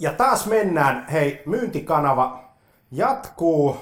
Ja 0.00 0.12
taas 0.12 0.46
mennään, 0.46 1.06
hei, 1.08 1.42
myyntikanava 1.46 2.44
jatkuu. 2.92 3.76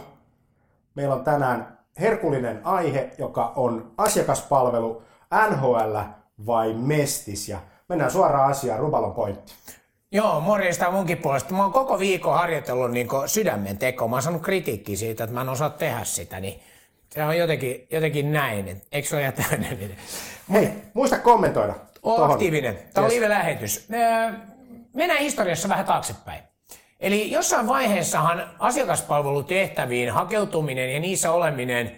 Meillä 0.95 1.15
on 1.15 1.25
tänään 1.25 1.79
herkullinen 2.01 2.61
aihe, 2.65 3.11
joka 3.19 3.53
on 3.57 3.93
asiakaspalvelu 3.99 5.03
NHL 5.51 5.97
vai 6.47 6.75
Mestis. 6.75 7.49
Ja 7.49 7.59
mennään 7.89 8.11
suoraan 8.11 8.51
asiaan, 8.51 8.81
Rubalon 8.81 9.15
pointti. 9.15 9.53
Joo, 10.13 10.41
morjesta 10.41 10.91
munkin 10.91 11.19
puolesta. 11.19 11.55
Mä 11.55 11.63
oon 11.63 11.73
koko 11.73 11.99
viikon 11.99 12.35
harjoitellut 12.35 12.91
niin 12.91 13.09
sydämen 13.27 13.79
tekoa. 13.79 14.09
Mä 14.09 14.17
oon 14.17 14.23
saanut 14.23 14.43
kritiikkiä 14.43 14.97
siitä, 14.97 15.25
että 15.25 15.35
mä 15.35 15.41
en 15.41 15.49
osaa 15.49 15.71
tehdä 15.71 16.05
sitä, 16.05 16.41
niin 16.41 16.61
se 17.11 17.25
on 17.25 17.39
jotenkin, 17.39 17.87
jotenkin 17.91 18.33
näin. 18.33 18.83
Eikö 18.93 19.09
se 19.09 19.17
ole 19.17 19.23
jätäinen? 19.23 19.97
Hei, 20.53 20.69
muista 20.95 21.19
kommentoida. 21.19 21.75
Oon 22.03 22.31
aktiivinen. 22.31 22.79
Tämä 22.95 23.07
on 23.07 23.13
yes. 23.13 23.21
live-lähetys. 23.21 23.89
Mennään 24.95 25.21
historiassa 25.21 25.69
vähän 25.69 25.85
taaksepäin. 25.85 26.43
Eli 27.01 27.31
jossain 27.31 27.67
vaiheessahan 27.67 28.51
asiakaspalvelutehtäviin 28.59 30.11
hakeutuminen 30.11 30.95
ja 30.95 31.01
niissä 31.01 31.33
oleminen 31.33 31.97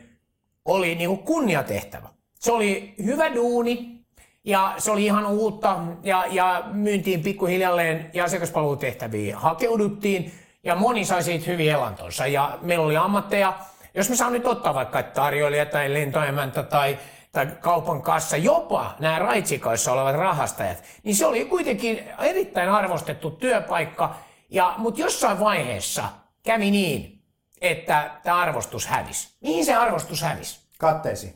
oli 0.65 0.95
niin 0.95 1.09
kuin 1.09 1.23
kunniatehtävä. 1.23 2.09
Se 2.41 2.53
oli 2.53 2.95
hyvä 3.05 3.35
duuni 3.35 4.05
ja 4.45 4.75
se 4.79 4.91
oli 4.91 5.05
ihan 5.05 5.27
uutta 5.27 5.79
ja, 6.03 6.25
ja 6.31 6.65
myyntiin 6.73 7.23
pikkuhiljalleen 7.23 8.11
ja 8.15 8.25
asiakaspalvelutehtäviin 8.25 9.35
hakeuduttiin 9.35 10.33
ja 10.65 10.75
moni 10.75 11.05
sai 11.05 11.23
siitä 11.23 11.51
hyvin 11.51 11.71
elantonsa. 11.71 12.27
Ja 12.27 12.59
meillä 12.63 12.85
oli 12.85 12.97
ammatteja, 12.97 13.59
jos 13.95 14.11
me 14.11 14.17
saan 14.17 14.33
nyt 14.33 14.47
ottaa 14.47 14.75
vaikka 14.75 15.03
tarjoilija 15.03 15.67
tai 15.67 15.95
lentoemäntä 15.95 16.63
tai 16.63 16.99
tai 17.37 17.47
kaupan 17.61 18.03
kassa, 18.03 18.37
jopa 18.37 18.95
nämä 18.99 19.19
raitsikoissa 19.19 19.93
olevat 19.93 20.17
rahastajat, 20.17 20.83
niin 21.03 21.17
se 21.17 21.27
oli 21.27 21.45
kuitenkin 21.45 22.05
erittäin 22.19 22.69
arvostettu 22.69 23.31
työpaikka, 23.31 24.15
ja, 24.51 24.75
mutta 24.79 25.01
jossain 25.01 25.41
vaiheessa 25.41 26.05
kävi 26.43 26.71
niin, 26.71 27.23
että 27.61 28.11
tämä 28.23 28.37
arvostus 28.37 28.87
hävisi. 28.87 29.37
Mihin 29.41 29.65
se 29.65 29.75
arvostus 29.75 30.23
hävisi? 30.23 30.61
Katteisiin. 30.79 31.35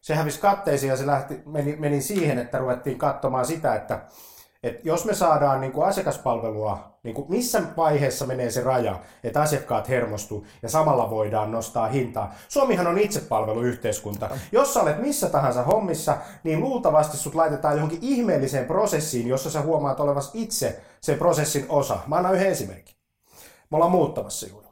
Se 0.00 0.14
hävisi 0.14 0.40
katteisiin 0.40 0.90
ja 0.90 0.96
se 0.96 1.06
lähti, 1.06 1.40
meni, 1.46 1.76
meni 1.76 2.02
siihen, 2.02 2.38
että 2.38 2.58
ruvettiin 2.58 2.98
katsomaan 2.98 3.46
sitä, 3.46 3.74
että 3.74 4.00
et 4.62 4.84
jos 4.84 5.04
me 5.04 5.14
saadaan 5.14 5.60
niin 5.60 5.72
kuin 5.72 5.86
asiakaspalvelua, 5.86 6.98
niin 7.02 7.14
kuin 7.14 7.30
missä 7.30 7.62
vaiheessa 7.76 8.26
menee 8.26 8.50
se 8.50 8.62
raja, 8.62 9.00
että 9.24 9.40
asiakkaat 9.40 9.88
hermostuu 9.88 10.46
ja 10.62 10.68
samalla 10.68 11.10
voidaan 11.10 11.52
nostaa 11.52 11.86
hintaa. 11.86 12.34
Suomihan 12.48 12.86
on 12.86 12.98
itsepalveluyhteiskunta. 12.98 14.30
Jos 14.52 14.74
sä 14.74 14.80
olet 14.80 14.98
missä 14.98 15.28
tahansa 15.28 15.62
hommissa, 15.62 16.16
niin 16.44 16.60
luultavasti 16.60 17.16
sut 17.16 17.34
laitetaan 17.34 17.74
johonkin 17.74 17.98
ihmeelliseen 18.02 18.64
prosessiin, 18.64 19.28
jossa 19.28 19.50
sä 19.50 19.60
huomaat 19.60 20.00
olevas 20.00 20.30
itse 20.34 20.80
sen 21.00 21.18
prosessin 21.18 21.66
osa. 21.68 21.98
Mä 22.06 22.16
annan 22.16 22.34
yhden 22.34 22.50
esimerkin. 22.50 22.94
Me 23.70 23.76
ollaan 23.76 23.92
muuttamassa 23.92 24.46
juuri. 24.46 24.68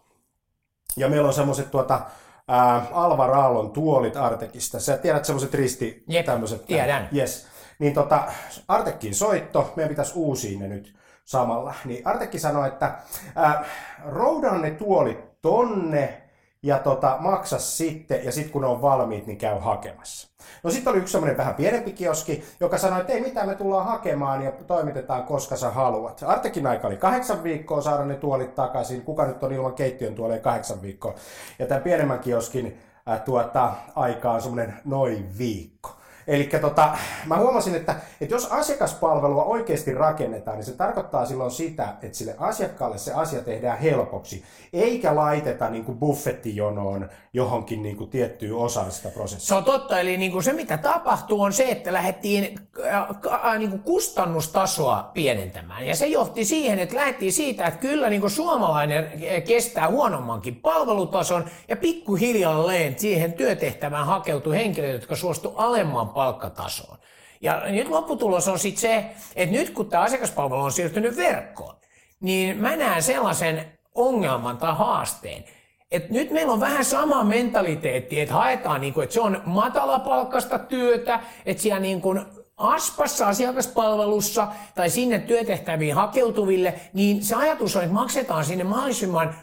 Ja 0.96 1.08
meillä 1.08 1.28
on 1.28 1.34
semmoiset 1.34 1.70
tuota, 1.70 2.00
ää, 2.48 2.86
Alvar 2.92 3.30
Aallon 3.30 3.70
tuolit 3.70 4.16
Artekista. 4.16 4.80
Sä 4.80 4.98
tiedät 4.98 5.24
semmoiset 5.24 5.54
risti... 5.54 6.04
Jep, 6.08 6.26
tämmöset, 6.26 6.66
tiedän. 6.66 7.08
Yes. 7.16 7.46
Niin 7.78 7.94
tota, 7.94 8.24
Artekkiin 8.68 9.14
soitto, 9.14 9.72
meidän 9.76 9.88
pitäisi 9.88 10.12
uusia 10.16 10.58
ne 10.58 10.68
nyt 10.68 10.96
samalla. 11.24 11.74
Niin 11.84 12.06
Artekki 12.06 12.38
sanoi, 12.38 12.68
että 12.68 12.94
ää, 13.36 13.64
roudaan 14.04 14.62
ne 14.62 14.70
tuolit 14.70 15.42
tonne 15.42 16.22
ja 16.62 16.78
tota, 16.78 17.16
maksa 17.20 17.58
sitten, 17.58 18.24
ja 18.24 18.32
sitten 18.32 18.52
kun 18.52 18.62
ne 18.62 18.68
on 18.68 18.82
valmiit, 18.82 19.26
niin 19.26 19.38
käy 19.38 19.58
hakemassa. 19.58 20.28
No 20.62 20.70
sitten 20.70 20.90
oli 20.90 20.98
yksi 20.98 21.12
semmoinen 21.12 21.36
vähän 21.36 21.54
pienempi 21.54 21.92
kioski, 21.92 22.44
joka 22.60 22.78
sanoi, 22.78 23.00
että 23.00 23.12
ei 23.12 23.20
mitään, 23.20 23.48
me 23.48 23.54
tullaan 23.54 23.86
hakemaan 23.86 24.42
ja 24.42 24.52
toimitetaan 24.52 25.22
koska 25.24 25.56
sä 25.56 25.70
haluat. 25.70 26.22
Artekin 26.26 26.66
aika 26.66 26.88
oli 26.88 26.96
kahdeksan 26.96 27.42
viikkoa 27.42 27.80
saada 27.80 28.04
ne 28.04 28.14
tuolit 28.14 28.54
takaisin. 28.54 29.02
Kuka 29.02 29.26
nyt 29.26 29.42
on 29.42 29.52
ilman 29.52 29.74
keittiön 29.74 30.14
tuoleen 30.14 30.40
kahdeksan 30.40 30.82
viikkoa? 30.82 31.14
Ja 31.58 31.66
tämän 31.66 31.82
pienemmän 31.82 32.18
kioskin 32.18 32.78
ää, 33.06 33.18
tuota, 33.18 33.72
aika 33.96 34.32
on 34.32 34.42
semmoinen 34.42 34.74
noin 34.84 35.38
viikko. 35.38 35.90
Eli 36.26 36.44
tota, 36.60 36.96
mä 37.26 37.36
huomasin, 37.36 37.74
että, 37.74 37.94
että 38.20 38.34
jos 38.34 38.46
asiakaspalvelua 38.46 39.44
oikeasti 39.44 39.94
rakennetaan, 39.94 40.56
niin 40.56 40.64
se 40.64 40.72
tarkoittaa 40.72 41.26
silloin 41.26 41.50
sitä, 41.50 41.88
että 42.02 42.18
sille 42.18 42.34
asiakkaalle 42.38 42.98
se 42.98 43.12
asia 43.12 43.40
tehdään 43.40 43.78
helpoksi, 43.78 44.44
eikä 44.72 45.16
laiteta 45.16 45.70
niin 45.70 45.84
kuin 45.84 45.98
buffettijonoon 45.98 47.08
johonkin 47.32 47.82
niin 47.82 47.96
kuin 47.96 48.10
tiettyyn 48.10 48.54
osaan 48.54 48.92
sitä 48.92 49.08
prosessia. 49.08 49.46
Se 49.46 49.54
on 49.54 49.64
totta, 49.64 50.00
eli 50.00 50.16
niin 50.16 50.32
kuin 50.32 50.42
se 50.42 50.52
mitä 50.52 50.78
tapahtuu 50.78 51.42
on 51.42 51.52
se, 51.52 51.70
että 51.70 51.92
lähdettiin 51.92 52.58
äh, 52.86 53.02
äh, 53.44 53.58
niin 53.58 53.70
kuin 53.70 53.82
kustannustasoa 53.82 55.10
pienentämään. 55.14 55.86
Ja 55.86 55.96
se 55.96 56.06
johti 56.06 56.44
siihen, 56.44 56.78
että 56.78 56.96
lähdettiin 56.96 57.32
siitä, 57.32 57.66
että 57.66 57.80
kyllä 57.80 58.08
niin 58.10 58.20
kuin 58.20 58.30
suomalainen 58.30 59.12
kestää 59.46 59.88
huonommankin 59.88 60.56
palvelutason 60.56 61.44
ja 61.68 61.76
pikkuhiljalleen 61.76 62.98
siihen 62.98 63.32
työtehtävään 63.32 64.06
hakeutuu 64.06 64.52
henkilöitä, 64.52 64.94
jotka 64.94 65.16
suostu 65.16 65.52
alemman 65.56 66.08
palkkatasoon. 66.16 66.98
Ja 67.40 67.62
nyt 67.66 67.88
lopputulos 67.88 68.48
on 68.48 68.58
sitten 68.58 68.80
se, 68.80 69.04
että 69.36 69.56
nyt 69.56 69.70
kun 69.70 69.86
tämä 69.86 70.02
asiakaspalvelu 70.02 70.60
on 70.60 70.72
siirtynyt 70.72 71.16
verkkoon, 71.16 71.74
niin 72.20 72.56
mä 72.56 72.76
näen 72.76 73.02
sellaisen 73.02 73.78
ongelman 73.94 74.58
tai 74.58 74.74
haasteen, 74.74 75.44
että 75.90 76.12
nyt 76.12 76.30
meillä 76.30 76.52
on 76.52 76.60
vähän 76.60 76.84
sama 76.84 77.24
mentaliteetti, 77.24 78.20
että 78.20 78.34
haetaan, 78.34 78.80
niin 78.80 78.94
kuin, 78.94 79.04
että 79.04 79.14
se 79.14 79.20
on 79.20 79.42
matalapalkkasta 79.46 80.58
työtä, 80.58 81.20
että 81.46 81.62
siellä 81.62 81.80
niin 81.80 82.00
kuin 82.00 82.24
Aspassa 82.56 83.28
asiakaspalvelussa 83.28 84.48
tai 84.74 84.90
sinne 84.90 85.18
työtehtäviin 85.18 85.94
hakeutuville, 85.94 86.74
niin 86.92 87.24
se 87.24 87.34
ajatus 87.34 87.76
on, 87.76 87.82
että 87.82 87.94
maksetaan 87.94 88.44
sinne 88.44 88.64
mahdollisimman 88.64 89.34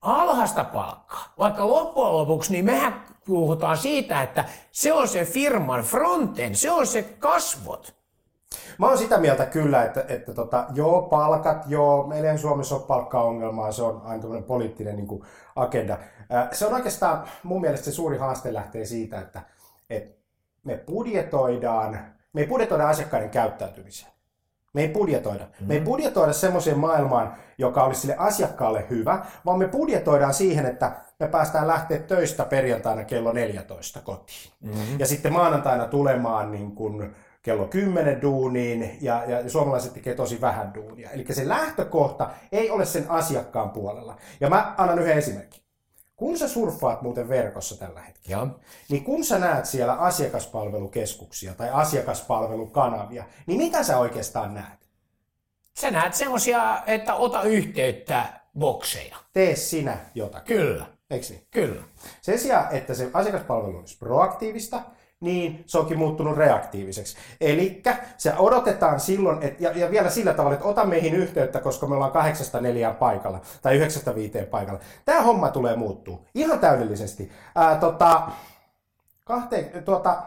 alhaista 0.00 0.64
palkkaa. 0.64 1.32
Vaikka 1.38 1.68
loppujen 1.68 2.12
lopuksi, 2.12 2.52
niin 2.52 2.64
mehän 2.64 3.04
puhutaan 3.28 3.76
siitä, 3.76 4.22
että 4.22 4.44
se 4.72 4.92
on 4.92 5.08
se 5.08 5.24
firman 5.24 5.82
fronten, 5.82 6.56
se 6.56 6.70
on 6.70 6.86
se 6.86 7.02
kasvot. 7.02 7.94
Mä 8.78 8.86
oon 8.88 8.98
sitä 8.98 9.18
mieltä 9.18 9.46
kyllä, 9.46 9.84
että, 9.84 10.04
että 10.08 10.34
tota, 10.34 10.66
joo, 10.74 11.02
palkat, 11.02 11.64
joo, 11.66 12.06
meillä 12.06 12.32
ei 12.32 12.38
Suomessa 12.38 12.74
ole 12.74 12.84
palkkaongelmaa, 12.86 13.72
se 13.72 13.82
on 13.82 14.02
aina 14.04 14.40
poliittinen 14.46 14.96
niin 14.96 15.06
kuin, 15.06 15.22
agenda. 15.56 15.98
Se 16.52 16.66
on 16.66 16.74
oikeastaan, 16.74 17.28
mun 17.42 17.60
mielestä 17.60 17.84
se 17.84 17.92
suuri 17.92 18.18
haaste 18.18 18.54
lähtee 18.54 18.84
siitä, 18.84 19.20
että, 19.20 19.40
että 19.90 20.18
me 20.64 20.76
budjetoidaan, 20.76 21.98
me 22.32 22.40
ei 22.40 22.46
budjetoida 22.46 22.88
asiakkaiden 22.88 23.30
käyttäytymiseen. 23.30 24.12
Me 24.78 24.82
ei 24.82 24.88
budjetoida. 24.88 25.44
Mm-hmm. 25.44 25.68
Me 25.68 25.74
ei 25.74 25.80
budjetoida 25.80 26.32
semmoiseen 26.32 26.78
maailmaan, 26.78 27.34
joka 27.58 27.84
olisi 27.84 28.00
sille 28.00 28.14
asiakkaalle 28.18 28.86
hyvä, 28.90 29.26
vaan 29.44 29.58
me 29.58 29.68
budjetoidaan 29.68 30.34
siihen, 30.34 30.66
että 30.66 30.92
me 31.20 31.28
päästään 31.28 31.68
lähteä 31.68 31.98
töistä 31.98 32.44
perjantaina 32.44 33.04
kello 33.04 33.32
14 33.32 34.00
kotiin. 34.00 34.52
Mm-hmm. 34.60 34.98
Ja 34.98 35.06
sitten 35.06 35.32
maanantaina 35.32 35.86
tulemaan 35.86 36.50
niin 36.50 36.74
kuin 36.74 37.14
kello 37.42 37.66
10 37.66 38.22
duuniin 38.22 38.98
ja, 39.00 39.24
ja 39.24 39.50
suomalaiset 39.50 39.94
tekee 39.94 40.14
tosi 40.14 40.40
vähän 40.40 40.74
duunia. 40.74 41.10
Eli 41.10 41.24
se 41.30 41.48
lähtökohta 41.48 42.30
ei 42.52 42.70
ole 42.70 42.84
sen 42.84 43.04
asiakkaan 43.08 43.70
puolella. 43.70 44.16
Ja 44.40 44.50
mä 44.50 44.74
annan 44.76 44.98
yhden 44.98 45.18
esimerkin. 45.18 45.57
Kun 46.18 46.38
sä 46.38 46.48
surffaat 46.48 47.02
muuten 47.02 47.28
verkossa 47.28 47.78
tällä 47.78 48.00
hetkellä, 48.00 48.36
ja. 48.36 48.46
niin 48.88 49.04
kun 49.04 49.24
sä 49.24 49.38
näet 49.38 49.64
siellä 49.66 49.92
asiakaspalvelukeskuksia 49.92 51.54
tai 51.54 51.70
asiakaspalvelukanavia, 51.72 53.24
niin 53.46 53.58
mitä 53.58 53.82
sä 53.82 53.98
oikeastaan 53.98 54.54
näet? 54.54 54.88
Sä 55.80 55.90
näet 55.90 56.14
semmosia, 56.14 56.82
että 56.86 57.14
ota 57.14 57.42
yhteyttä 57.42 58.40
bokseja. 58.58 59.16
Tee 59.32 59.56
sinä 59.56 59.98
jotakin. 60.14 60.56
Kyllä. 60.56 60.86
Eikö 61.10 61.26
niin? 61.30 61.46
Kyllä. 61.50 61.82
Sen 62.20 62.38
sijaan, 62.38 62.76
että 62.76 62.94
se 62.94 63.10
asiakaspalvelu 63.12 63.78
olisi 63.78 63.98
proaktiivista, 63.98 64.82
niin 65.20 65.64
se 65.66 65.78
onkin 65.78 65.98
muuttunut 65.98 66.36
reaktiiviseksi. 66.36 67.16
Eli 67.40 67.82
se 68.16 68.32
odotetaan 68.38 69.00
silloin, 69.00 69.42
et, 69.42 69.60
ja, 69.60 69.70
ja 69.70 69.90
vielä 69.90 70.10
sillä 70.10 70.34
tavalla, 70.34 70.54
että 70.54 70.68
ota 70.68 70.84
meihin 70.84 71.14
yhteyttä, 71.14 71.60
koska 71.60 71.86
me 71.86 71.94
ollaan 71.94 72.12
kahdeksasta 72.12 72.60
neljään 72.60 72.96
paikalla, 72.96 73.40
tai 73.62 73.76
yhdeksästä 73.76 74.14
viiteen 74.14 74.46
paikalla. 74.46 74.80
Tämä 75.04 75.22
homma 75.22 75.48
tulee 75.48 75.76
muuttuu 75.76 76.26
ihan 76.34 76.58
täydellisesti. 76.58 77.32
Ää, 77.54 77.76
tota, 77.76 78.28
kahteen, 79.24 79.84
tuota, 79.84 80.22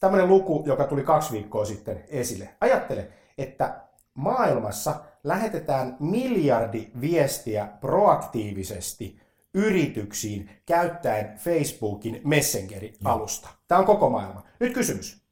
tämmöinen 0.00 0.28
luku, 0.28 0.62
joka 0.66 0.84
tuli 0.84 1.02
kaksi 1.02 1.32
viikkoa 1.32 1.64
sitten 1.64 2.04
esille. 2.08 2.48
Ajattele, 2.60 3.08
että 3.38 3.80
maailmassa 4.14 4.94
lähetetään 5.24 5.96
miljardi 6.00 6.88
viestiä 7.00 7.68
proaktiivisesti 7.80 9.20
yrityksiin 9.54 10.50
käyttäen 10.66 11.38
Facebookin 11.38 12.20
Messengerin-alusta. 12.24 13.48
Tämä 13.68 13.78
on 13.78 13.84
koko 13.86 14.10
maailma. 14.10 14.42
Nyt 14.60 14.74
kysymys. 14.74 15.22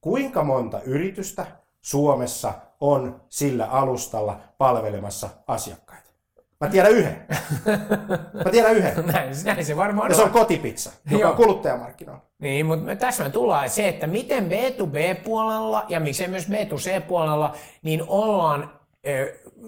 Kuinka 0.00 0.44
monta 0.44 0.80
yritystä 0.80 1.46
Suomessa 1.80 2.52
on 2.80 3.20
sillä 3.28 3.66
alustalla 3.66 4.40
palvelemassa 4.58 5.28
asiakkaita? 5.46 6.10
Mä 6.60 6.68
tiedän 6.68 6.92
yhden. 6.92 7.26
Mä 8.44 8.50
tiedän 8.50 8.76
yhden. 8.76 9.06
näin, 9.12 9.34
näin 9.44 9.64
se 9.64 9.76
varmaan 9.76 10.10
Ja 10.10 10.16
se 10.16 10.22
on 10.22 10.30
kotipizza, 10.30 10.92
joka 11.10 11.22
Joo. 11.22 11.30
on 11.30 11.36
kuluttajamarkkinoilla. 11.36 12.22
Niin, 12.38 12.66
mutta 12.66 12.96
tässä 12.96 13.24
me 13.24 13.30
tullaan 13.30 13.70
se, 13.70 13.88
että 13.88 14.06
miten 14.06 14.48
B2B-puolella 14.48 15.86
ja 15.88 16.00
miksei 16.00 16.28
myös 16.28 16.48
B2C-puolella, 16.48 17.54
niin 17.82 18.02
ollaan 18.06 18.79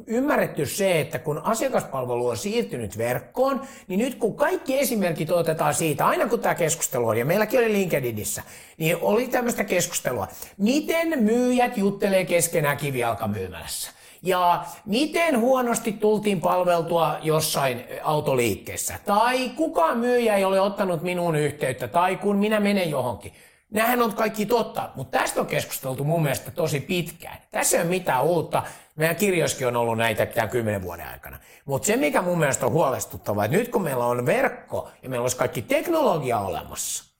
ymmärretty 0.06 0.66
se, 0.66 1.00
että 1.00 1.18
kun 1.18 1.38
asiakaspalvelu 1.44 2.28
on 2.28 2.36
siirtynyt 2.36 2.98
verkkoon, 2.98 3.60
niin 3.88 4.00
nyt 4.00 4.14
kun 4.14 4.36
kaikki 4.36 4.78
esimerkit 4.78 5.30
otetaan 5.30 5.74
siitä, 5.74 6.06
aina 6.06 6.28
kun 6.28 6.40
tämä 6.40 6.54
keskustelu 6.54 7.08
on, 7.08 7.18
ja 7.18 7.24
meilläkin 7.24 7.60
oli 7.60 7.72
LinkedInissä, 7.72 8.42
niin 8.78 8.96
oli 9.00 9.28
tämmöistä 9.28 9.64
keskustelua, 9.64 10.28
miten 10.58 11.22
myyjät 11.22 11.76
juttelee 11.76 12.24
keskenään 12.24 12.76
kivijalkamyymälässä. 12.76 13.90
Ja 14.24 14.64
miten 14.86 15.40
huonosti 15.40 15.92
tultiin 15.92 16.40
palveltua 16.40 17.18
jossain 17.22 17.84
autoliikkeessä. 18.02 18.94
Tai 19.04 19.48
kukaan 19.48 19.98
myyjä 19.98 20.36
ei 20.36 20.44
ole 20.44 20.60
ottanut 20.60 21.02
minuun 21.02 21.36
yhteyttä. 21.36 21.88
Tai 21.88 22.16
kun 22.16 22.36
minä 22.36 22.60
menen 22.60 22.90
johonkin. 22.90 23.32
Nämähän 23.72 24.02
on 24.02 24.14
kaikki 24.14 24.46
totta, 24.46 24.90
mutta 24.94 25.18
tästä 25.18 25.40
on 25.40 25.46
keskusteltu 25.46 26.04
mun 26.04 26.22
mielestä 26.22 26.50
tosi 26.50 26.80
pitkään. 26.80 27.38
Tässä 27.50 27.76
ei 27.76 27.82
ole 27.82 27.90
mitään 27.90 28.24
uutta. 28.24 28.62
Meidän 28.96 29.16
kirjoissakin 29.16 29.66
on 29.66 29.76
ollut 29.76 29.98
näitä 29.98 30.26
tämän 30.26 30.50
kymmenen 30.50 30.82
vuoden 30.82 31.08
aikana. 31.08 31.38
Mutta 31.64 31.86
se, 31.86 31.96
mikä 31.96 32.22
mun 32.22 32.38
mielestä 32.38 32.66
on 32.66 32.72
huolestuttavaa, 32.72 33.44
että 33.44 33.56
nyt 33.56 33.68
kun 33.68 33.82
meillä 33.82 34.06
on 34.06 34.26
verkko 34.26 34.90
ja 35.02 35.08
meillä 35.08 35.24
olisi 35.24 35.36
kaikki 35.36 35.62
teknologia 35.62 36.40
olemassa, 36.40 37.11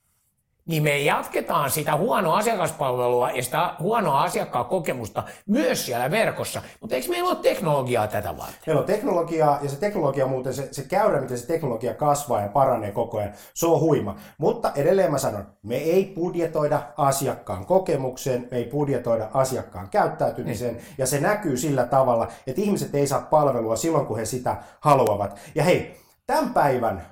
niin 0.65 0.83
me 0.83 0.99
jatketaan 0.99 1.71
sitä 1.71 1.97
huonoa 1.97 2.37
asiakaspalvelua 2.37 3.31
ja 3.31 3.43
sitä 3.43 3.73
huonoa 3.79 4.23
asiakkaan 4.23 4.65
kokemusta 4.65 5.23
myös 5.45 5.85
siellä 5.85 6.11
verkossa. 6.11 6.61
Mutta 6.81 6.95
eikö 6.95 7.09
meillä 7.09 7.29
ole 7.29 7.37
teknologiaa 7.41 8.07
tätä 8.07 8.37
varten? 8.37 8.55
Meillä 8.67 8.79
on 8.79 8.85
teknologiaa 8.85 9.59
ja 9.61 9.69
se 9.69 9.75
teknologia 9.75 10.27
muuten, 10.27 10.53
se, 10.53 10.67
se 10.71 10.83
käyrä, 10.83 11.21
miten 11.21 11.37
se 11.37 11.47
teknologia 11.47 11.93
kasvaa 11.93 12.41
ja 12.41 12.47
paranee 12.47 12.91
koko 12.91 13.17
ajan, 13.17 13.33
se 13.53 13.67
on 13.67 13.79
huima. 13.79 14.15
Mutta 14.37 14.71
edelleen 14.75 15.11
mä 15.11 15.17
sanon, 15.17 15.47
me 15.63 15.75
ei 15.75 16.13
budjetoida 16.15 16.81
asiakkaan 16.97 17.65
kokemukseen, 17.65 18.47
me 18.51 18.57
ei 18.57 18.69
budjetoida 18.71 19.29
asiakkaan 19.33 19.89
käyttäytymiseen 19.89 20.73
niin. 20.73 20.85
ja 20.97 21.07
se 21.07 21.19
näkyy 21.19 21.57
sillä 21.57 21.85
tavalla, 21.85 22.27
että 22.47 22.61
ihmiset 22.61 22.95
ei 22.95 23.07
saa 23.07 23.21
palvelua 23.21 23.75
silloin, 23.75 24.05
kun 24.05 24.17
he 24.17 24.25
sitä 24.25 24.57
haluavat. 24.79 25.39
Ja 25.55 25.63
hei, 25.63 25.97
tämän 26.25 26.53
päivän 26.53 27.05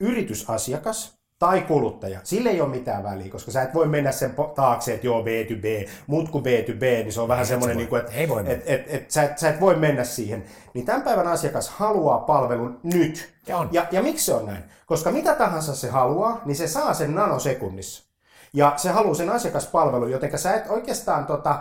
yritysasiakas, 0.00 1.21
tai 1.42 1.60
kuluttaja. 1.60 2.20
Sille 2.24 2.50
ei 2.50 2.60
ole 2.60 2.68
mitään 2.68 3.02
väliä, 3.02 3.30
koska 3.32 3.50
sä 3.50 3.62
et 3.62 3.74
voi 3.74 3.86
mennä 3.86 4.12
sen 4.12 4.34
taakse, 4.54 4.94
että 4.94 5.06
joo 5.06 5.22
B2B, 5.22 5.88
mut 6.06 6.28
kun 6.28 6.42
B2B, 6.42 6.80
niin 6.80 7.12
se 7.12 7.20
on 7.20 7.28
vähän 7.28 7.46
semmoinen, 7.46 7.76
niin 7.76 7.96
että 7.96 8.12
ei 8.12 8.28
voi 8.28 8.42
et, 8.46 8.62
et, 8.66 8.84
et, 8.86 9.10
sä, 9.10 9.22
et, 9.22 9.38
sä 9.38 9.48
et 9.48 9.60
voi 9.60 9.76
mennä 9.76 10.04
siihen. 10.04 10.44
Niin 10.74 10.86
tämän 10.86 11.02
päivän 11.02 11.26
asiakas 11.26 11.68
haluaa 11.68 12.18
palvelun 12.18 12.80
nyt. 12.82 13.32
Ja, 13.46 13.58
on. 13.58 13.68
ja, 13.72 13.86
ja 13.90 14.02
miksi 14.02 14.24
se 14.24 14.34
on 14.34 14.46
näin? 14.46 14.64
Koska 14.86 15.10
mitä 15.10 15.34
tahansa 15.34 15.74
se 15.74 15.88
haluaa, 15.88 16.40
niin 16.44 16.56
se 16.56 16.68
saa 16.68 16.94
sen 16.94 17.14
nanosekunnissa. 17.14 18.04
Ja 18.52 18.72
se 18.76 18.90
haluaa 18.90 19.14
sen 19.14 19.30
asiakaspalvelun, 19.30 20.10
joten 20.10 20.38
sä 20.38 20.54
et 20.54 20.70
oikeastaan 20.70 21.26
tota, 21.26 21.60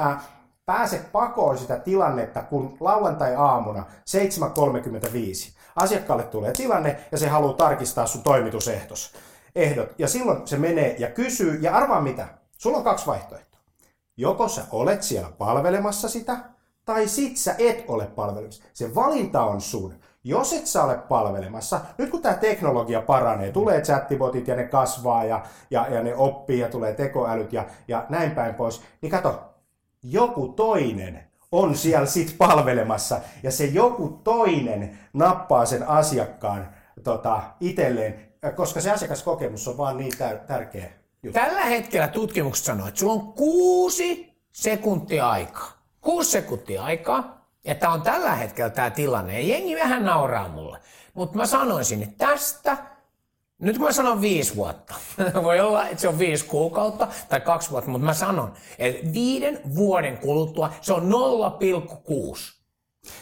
äh, 0.00 0.28
pääse 0.66 1.00
pakoon 1.12 1.58
sitä 1.58 1.76
tilannetta, 1.76 2.42
kun 2.42 2.76
lauantai-aamuna 2.80 3.84
7.35 4.10 5.59
Asiakkaalle 5.76 6.24
tulee 6.24 6.52
tilanne 6.52 7.00
ja 7.12 7.18
se 7.18 7.28
haluaa 7.28 7.54
tarkistaa 7.54 8.06
sun 8.06 8.22
toimitusehtos. 8.22 9.12
Ehdot. 9.54 9.94
Ja 9.98 10.08
silloin 10.08 10.46
se 10.46 10.58
menee 10.58 10.96
ja 10.98 11.10
kysyy, 11.10 11.58
ja 11.60 11.76
arvaa 11.76 12.00
mitä? 12.00 12.28
Sulla 12.58 12.76
on 12.76 12.84
kaksi 12.84 13.06
vaihtoehtoa. 13.06 13.60
Joko 14.16 14.48
sä 14.48 14.62
olet 14.72 15.02
siellä 15.02 15.30
palvelemassa 15.38 16.08
sitä, 16.08 16.36
tai 16.84 17.08
sit 17.08 17.36
sä 17.36 17.54
et 17.58 17.84
ole 17.88 18.06
palvelemassa. 18.06 18.62
Se 18.72 18.94
valinta 18.94 19.44
on 19.44 19.60
sun. 19.60 19.94
Jos 20.24 20.52
et 20.52 20.66
sä 20.66 20.84
ole 20.84 20.98
palvelemassa, 20.98 21.80
nyt 21.98 22.10
kun 22.10 22.22
tämä 22.22 22.34
teknologia 22.34 23.02
paranee, 23.02 23.52
tulee 23.52 23.80
chattibotit 23.80 24.48
ja 24.48 24.56
ne 24.56 24.64
kasvaa 24.64 25.24
ja, 25.24 25.44
ja, 25.70 25.86
ja 25.88 26.02
ne 26.02 26.14
oppii 26.16 26.58
ja 26.58 26.68
tulee 26.68 26.94
tekoälyt 26.94 27.52
ja, 27.52 27.66
ja 27.88 28.06
näin 28.08 28.30
päin 28.30 28.54
pois, 28.54 28.82
niin 29.00 29.10
kato, 29.10 29.42
joku 30.02 30.48
toinen 30.48 31.29
on 31.52 31.76
siellä 31.76 32.06
sit 32.06 32.34
palvelemassa 32.38 33.20
ja 33.42 33.50
se 33.50 33.64
joku 33.64 34.20
toinen 34.24 34.98
nappaa 35.12 35.66
sen 35.66 35.88
asiakkaan 35.88 36.68
tota, 37.04 37.42
itselleen, 37.60 38.28
koska 38.56 38.80
se 38.80 38.90
asiakaskokemus 38.90 39.68
on 39.68 39.78
vaan 39.78 39.96
niin 39.96 40.12
tär- 40.12 40.46
tärkeä 40.46 40.92
juttu. 41.22 41.40
Tällä 41.40 41.64
hetkellä 41.64 42.08
tutkimukset 42.08 42.64
sanoo, 42.64 42.88
että 42.88 43.00
sulla 43.00 43.12
on 43.12 43.32
kuusi 43.32 44.34
sekuntia 44.52 45.30
aikaa. 45.30 45.72
Kuusi 46.00 46.30
sekuntia 46.30 46.84
aikaa. 46.84 47.40
Ja 47.64 47.74
tämä 47.74 47.92
on 47.92 48.02
tällä 48.02 48.34
hetkellä 48.34 48.70
tämä 48.70 48.90
tilanne. 48.90 49.40
Ja 49.40 49.48
jengi 49.48 49.76
vähän 49.76 50.04
nauraa 50.04 50.48
mulle. 50.48 50.78
Mutta 51.14 51.36
mä 51.36 51.46
sanoisin, 51.46 52.02
että 52.02 52.26
tästä 52.26 52.76
nyt 53.60 53.76
kun 53.78 53.86
mä 53.86 53.92
sanon 53.92 54.20
viisi 54.20 54.56
vuotta, 54.56 54.94
voi 55.42 55.60
olla, 55.60 55.86
että 55.86 56.00
se 56.00 56.08
on 56.08 56.18
viisi 56.18 56.44
kuukautta 56.44 57.08
tai 57.28 57.40
kaksi 57.40 57.70
vuotta, 57.70 57.90
mutta 57.90 58.04
mä 58.04 58.14
sanon, 58.14 58.52
että 58.78 59.12
viiden 59.12 59.60
vuoden 59.74 60.18
kuluttua 60.18 60.72
se 60.80 60.92
on 60.92 61.12
0,6 61.12 62.60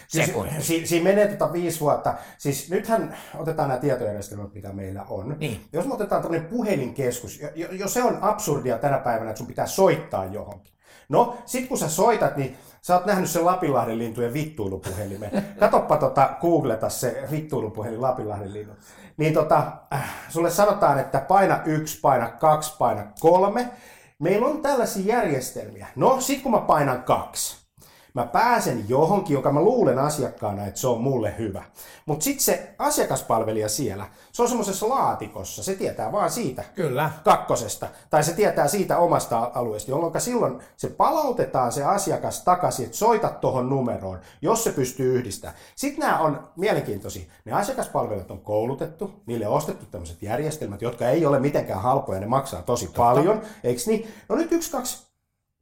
Siis, 0.08 0.32
si, 0.58 0.86
siinä 0.86 1.04
menee 1.04 1.28
tota 1.28 1.52
viisi 1.52 1.80
vuotta. 1.80 2.14
Siis 2.38 2.70
nythän 2.70 3.16
otetaan 3.38 3.68
nämä 3.68 3.80
tietojärjestelmät, 3.80 4.54
mitä 4.54 4.72
meillä 4.72 5.02
on. 5.08 5.36
Niin. 5.38 5.64
Jos 5.72 5.86
me 5.86 5.94
otetaan 5.94 6.22
tämmöinen 6.22 6.48
puhelinkeskus, 6.48 7.40
jo, 7.54 7.68
jo 7.72 7.88
se 7.88 8.02
on 8.02 8.18
absurdia 8.20 8.78
tänä 8.78 8.98
päivänä, 8.98 9.30
että 9.30 9.38
sun 9.38 9.46
pitää 9.46 9.66
soittaa 9.66 10.24
johonkin. 10.24 10.77
No, 11.08 11.36
sit 11.46 11.68
kun 11.68 11.78
sä 11.78 11.88
soitat, 11.88 12.36
niin 12.36 12.56
sä 12.82 12.94
oot 12.94 13.06
nähnyt 13.06 13.30
sen 13.30 13.44
Lapinlahden 13.44 13.98
lintujen 13.98 14.32
vittuilupuhelimen. 14.32 15.30
Katoppa 15.60 15.96
tota, 15.96 16.30
googleta 16.40 16.88
se 16.88 17.28
vittuilupuhelin 17.30 18.02
Lapinlahden 18.02 18.52
linnut 18.52 18.76
niin 19.18 19.34
tota, 19.34 19.72
äh, 19.94 20.14
sulle 20.28 20.50
sanotaan, 20.50 20.98
että 20.98 21.20
paina 21.20 21.60
yksi, 21.64 22.00
paina 22.00 22.28
kaksi, 22.30 22.74
paina 22.78 23.06
kolme. 23.20 23.70
Meillä 24.18 24.46
on 24.46 24.62
tällaisia 24.62 25.14
järjestelmiä. 25.16 25.86
No, 25.96 26.20
sit 26.20 26.42
kun 26.42 26.52
mä 26.52 26.60
painan 26.60 27.02
kaksi, 27.02 27.57
mä 28.18 28.26
pääsen 28.26 28.88
johonkin, 28.88 29.34
joka 29.34 29.52
mä 29.52 29.60
luulen 29.60 29.98
asiakkaana, 29.98 30.66
että 30.66 30.80
se 30.80 30.88
on 30.88 31.00
mulle 31.00 31.34
hyvä. 31.38 31.64
Mutta 32.06 32.24
sitten 32.24 32.44
se 32.44 32.74
asiakaspalvelija 32.78 33.68
siellä, 33.68 34.06
se 34.32 34.42
on 34.42 34.48
semmoisessa 34.48 34.88
laatikossa, 34.88 35.62
se 35.62 35.74
tietää 35.74 36.12
vaan 36.12 36.30
siitä 36.30 36.64
Kyllä. 36.74 37.10
kakkosesta, 37.24 37.88
tai 38.10 38.24
se 38.24 38.32
tietää 38.32 38.68
siitä 38.68 38.98
omasta 38.98 39.50
alueesta, 39.54 39.90
jolloin 39.90 40.20
silloin 40.20 40.58
se 40.76 40.88
palautetaan 40.88 41.72
se 41.72 41.84
asiakas 41.84 42.44
takaisin, 42.44 42.84
että 42.84 42.96
soita 42.96 43.28
tuohon 43.28 43.68
numeroon, 43.68 44.18
jos 44.42 44.64
se 44.64 44.72
pystyy 44.72 45.18
yhdistämään. 45.18 45.58
Sitten 45.76 46.00
nämä 46.00 46.18
on 46.18 46.48
mielenkiintoisia. 46.56 47.24
Ne 47.44 47.52
asiakaspalvelijat 47.52 48.30
on 48.30 48.40
koulutettu, 48.40 49.10
niille 49.26 49.48
on 49.48 49.54
ostettu 49.54 49.86
tämmöiset 49.86 50.22
järjestelmät, 50.22 50.82
jotka 50.82 51.08
ei 51.08 51.26
ole 51.26 51.40
mitenkään 51.40 51.82
halpoja, 51.82 52.20
ne 52.20 52.26
maksaa 52.26 52.62
tosi 52.62 52.86
Totta. 52.86 53.02
paljon, 53.02 53.42
eikö 53.64 53.80
niin? 53.86 54.08
No 54.28 54.36
nyt 54.36 54.52
yksi, 54.52 54.70
kaksi 54.70 55.07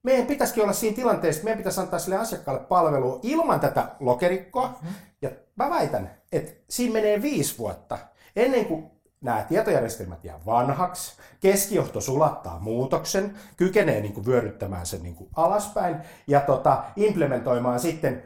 meidän 0.06 0.26
pitäisikin 0.26 0.62
olla 0.62 0.72
siinä 0.72 0.96
tilanteessa, 0.96 1.38
että 1.38 1.44
meidän 1.44 1.58
pitäisi 1.58 1.80
antaa 1.80 1.98
sille 1.98 2.16
asiakkaalle 2.16 2.62
palvelua 2.62 3.20
ilman 3.22 3.60
tätä 3.60 3.88
lokerikkoa. 4.00 4.66
Mm-hmm. 4.66 4.94
Ja 5.22 5.30
mä 5.56 5.70
väitän, 5.70 6.10
että 6.32 6.52
siinä 6.70 6.92
menee 6.92 7.22
viisi 7.22 7.58
vuotta 7.58 7.98
ennen 8.36 8.64
kuin 8.64 8.90
nämä 9.20 9.44
tietojärjestelmät 9.48 10.24
jää 10.24 10.40
vanhaksi, 10.46 11.16
keskijohto 11.40 12.00
sulattaa 12.00 12.58
muutoksen, 12.60 13.34
kykenee 13.56 14.00
niin 14.00 14.12
kuin 14.12 14.26
vyöryttämään 14.26 14.86
sen 14.86 15.02
niin 15.02 15.14
kuin 15.14 15.30
alaspäin 15.36 15.96
ja 16.26 16.40
tota, 16.40 16.84
implementoimaan 16.96 17.80
sitten 17.80 18.22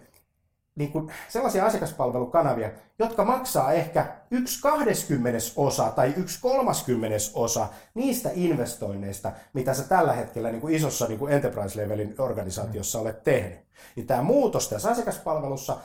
niin 0.80 0.92
kuin 0.92 1.10
sellaisia 1.28 1.66
asiakaspalvelukanavia, 1.66 2.70
jotka 2.98 3.24
maksaa 3.24 3.72
ehkä 3.72 4.06
yksi 4.30 4.62
kahdeskymmenes 4.62 5.52
osa 5.56 5.90
tai 5.90 6.14
yksi 6.16 6.40
kolmaskymmenes 6.40 7.32
osa 7.34 7.66
niistä 7.94 8.30
investoinneista, 8.34 9.32
mitä 9.52 9.74
sä 9.74 9.82
tällä 9.82 10.12
hetkellä 10.12 10.50
niin 10.50 10.60
kuin 10.60 10.74
isossa 10.74 11.06
niin 11.06 11.18
kuin 11.18 11.32
enterprise-levelin 11.32 12.14
organisaatiossa 12.18 13.00
olet 13.00 13.24
tehnyt. 13.24 13.58
Niin 13.96 14.06
tämä 14.06 14.22
muutos 14.22 14.68
tässä 14.68 14.90
asiakaspalvelussa 14.90 15.76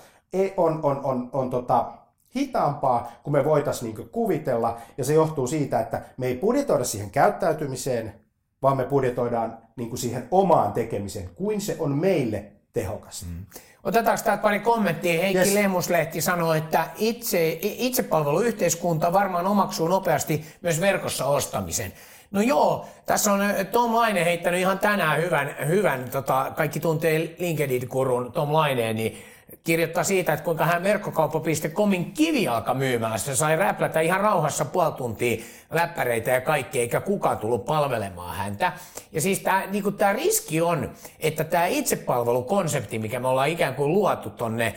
on, 0.57 0.79
on, 0.83 1.01
on, 1.03 1.29
on 1.33 1.49
tota, 1.49 1.93
hitaampaa 2.35 3.11
kuin 3.23 3.31
me 3.31 3.45
voitaisiin 3.45 3.95
niin 3.95 4.09
kuvitella, 4.09 4.77
ja 4.97 5.03
se 5.03 5.13
johtuu 5.13 5.47
siitä, 5.47 5.79
että 5.79 6.01
me 6.17 6.27
ei 6.27 6.37
budjetoida 6.37 6.83
siihen 6.83 7.11
käyttäytymiseen, 7.11 8.13
vaan 8.61 8.77
me 8.77 8.83
budjetoidaan 8.83 9.57
niin 9.75 9.89
kuin 9.89 9.99
siihen 9.99 10.27
omaan 10.31 10.73
tekemiseen, 10.73 11.29
kuin 11.35 11.61
se 11.61 11.75
on 11.79 11.97
meille 11.97 12.54
tehokasta. 12.75 13.25
Mm. 13.25 13.45
Otetaanko 13.83 14.23
täältä 14.23 14.41
pari 14.41 14.59
kommenttia? 14.59 15.21
Heikki 15.21 15.37
yes. 15.37 15.53
Lehmuslehti 15.53 16.21
sanoi, 16.21 16.57
että 16.57 16.87
itse, 16.97 17.59
itsepalveluyhteiskunta 17.61 19.13
varmaan 19.13 19.47
omaksuu 19.47 19.87
nopeasti 19.87 20.45
myös 20.61 20.81
verkossa 20.81 21.25
ostamisen. 21.25 21.93
No 22.31 22.41
joo, 22.41 22.87
tässä 23.05 23.33
on 23.33 23.41
eh, 23.41 23.67
Tom 23.67 23.95
Laine 23.95 24.25
heittänyt 24.25 24.59
ihan 24.59 24.79
tänään 24.79 25.21
hyvän, 25.21 25.55
hyvän 25.67 26.09
tota, 26.09 26.51
kaikki 26.55 26.79
tuntee 26.79 27.35
LinkedIn-kurun 27.39 28.31
Tom 28.31 28.53
Laineen, 28.53 28.95
niin 28.95 29.23
kirjoittaa 29.63 30.03
siitä, 30.03 30.33
että 30.33 30.45
kuinka 30.45 30.65
hän 30.65 30.83
verkkokauppa.comin 30.83 32.13
kivijalkamyymälässä 32.13 33.35
sai 33.35 33.55
räplätä 33.55 33.99
ihan 33.99 34.21
rauhassa 34.21 34.65
puoli 34.65 34.91
tuntia 34.91 35.43
läppäreitä 35.71 36.31
ja 36.31 36.41
kaikkea, 36.41 36.81
eikä 36.81 37.01
kukaan 37.01 37.37
tullut 37.37 37.65
palvelemaan 37.65 38.37
häntä. 38.37 38.73
Ja 39.11 39.21
siis 39.21 39.39
tämä 39.39 39.65
niinku 39.65 39.93
riski 40.13 40.61
on, 40.61 40.93
että 41.19 41.43
tämä 41.43 41.65
itsepalvelukonsepti, 41.65 42.99
mikä 42.99 43.19
me 43.19 43.27
ollaan 43.27 43.49
ikään 43.49 43.75
kuin 43.75 43.93
luotu 43.93 44.29
tonne 44.29 44.75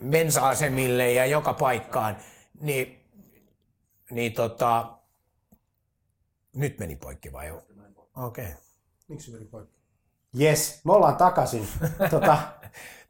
mensa-asemille 0.00 1.12
ja 1.12 1.26
joka 1.26 1.52
paikkaan, 1.52 2.16
niin, 2.60 3.00
niin 4.10 4.32
tota, 4.32 4.98
nyt 6.56 6.78
meni 6.78 6.96
poikki 6.96 7.32
vai? 7.32 7.50
Okei. 7.50 8.44
Okay. 8.44 8.56
Miksi 9.08 9.30
meni 9.30 9.44
poikki? 9.44 9.81
Jes, 10.34 10.80
me 10.84 10.92
ollaan 10.92 11.16
takaisin. 11.16 11.68
tota, 12.10 12.38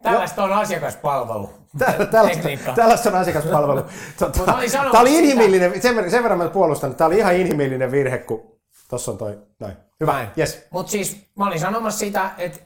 Tällaista 0.02 0.44
on 0.44 0.52
asiakaspalvelu. 0.52 1.50
tällaista, 2.10 2.48
tällaista 2.74 3.08
on 3.08 3.14
asiakaspalvelu. 3.14 3.82
Tota, 4.18 4.44
tämä 4.72 5.00
oli 5.00 5.18
inhimillinen, 5.18 5.82
sen, 5.82 5.96
verran, 5.96 6.10
sen 6.10 6.22
verran 6.22 6.38
mä 6.38 6.48
puolustan, 6.48 6.90
että 6.90 6.98
tämä 6.98 7.06
oli 7.06 7.18
ihan 7.18 7.36
inhimillinen 7.36 7.90
virhe, 7.90 8.18
kun 8.18 8.52
tuossa 8.88 9.10
on 9.10 9.18
toi, 9.18 9.38
noin. 9.60 9.76
Hyvä, 10.00 10.26
yes. 10.38 10.66
Mutta 10.70 10.92
siis 10.92 11.26
mä 11.38 11.46
olin 11.46 11.60
sanomassa 11.60 11.98
sitä, 11.98 12.30
että 12.38 12.58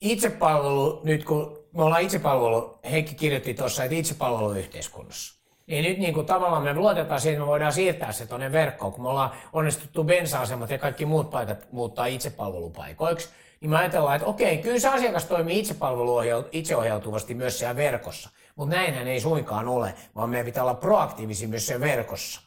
itsepalvelu, 0.00 1.00
nyt 1.04 1.24
kun 1.24 1.58
me 1.74 1.82
ollaan 1.82 2.02
itsepalvelu, 2.02 2.78
Heikki 2.90 3.14
kirjoitti 3.14 3.54
tuossa, 3.54 3.84
että 3.84 3.96
itsepalvelu 3.96 4.52
yhteiskunnassa. 4.52 5.36
Niin 5.66 5.84
nyt 5.84 5.98
niin 5.98 6.14
kuin 6.14 6.26
tavallaan 6.26 6.62
me 6.62 6.74
luotetaan 6.74 7.20
siihen, 7.20 7.34
että 7.34 7.44
me 7.44 7.50
voidaan 7.50 7.72
siirtää 7.72 8.12
se 8.12 8.26
tuonne 8.26 8.52
verkkoon, 8.52 8.92
kun 8.92 9.02
me 9.02 9.08
ollaan 9.08 9.30
onnistuttu 9.52 10.04
bensa-asemat 10.04 10.70
ja 10.70 10.78
kaikki 10.78 11.06
muut 11.06 11.30
paikat 11.30 11.72
muuttaa 11.72 12.06
itsepalvelupaikoiksi, 12.06 13.28
niin 13.60 13.70
me 13.70 13.76
ajatellaan, 13.76 14.16
että 14.16 14.28
okei, 14.28 14.58
kyllä 14.58 14.78
se 14.78 14.88
asiakas 14.88 15.24
toimii 15.24 15.64
itseohjautuvasti 16.52 17.34
myös 17.34 17.58
siellä 17.58 17.76
verkossa. 17.76 18.30
Mutta 18.56 18.74
näinhän 18.76 19.08
ei 19.08 19.20
suinkaan 19.20 19.68
ole, 19.68 19.94
vaan 20.16 20.30
meidän 20.30 20.46
pitää 20.46 20.62
olla 20.62 20.74
proaktiivisia 20.74 21.48
myös 21.48 21.66
siellä 21.66 21.86
verkossa. 21.86 22.45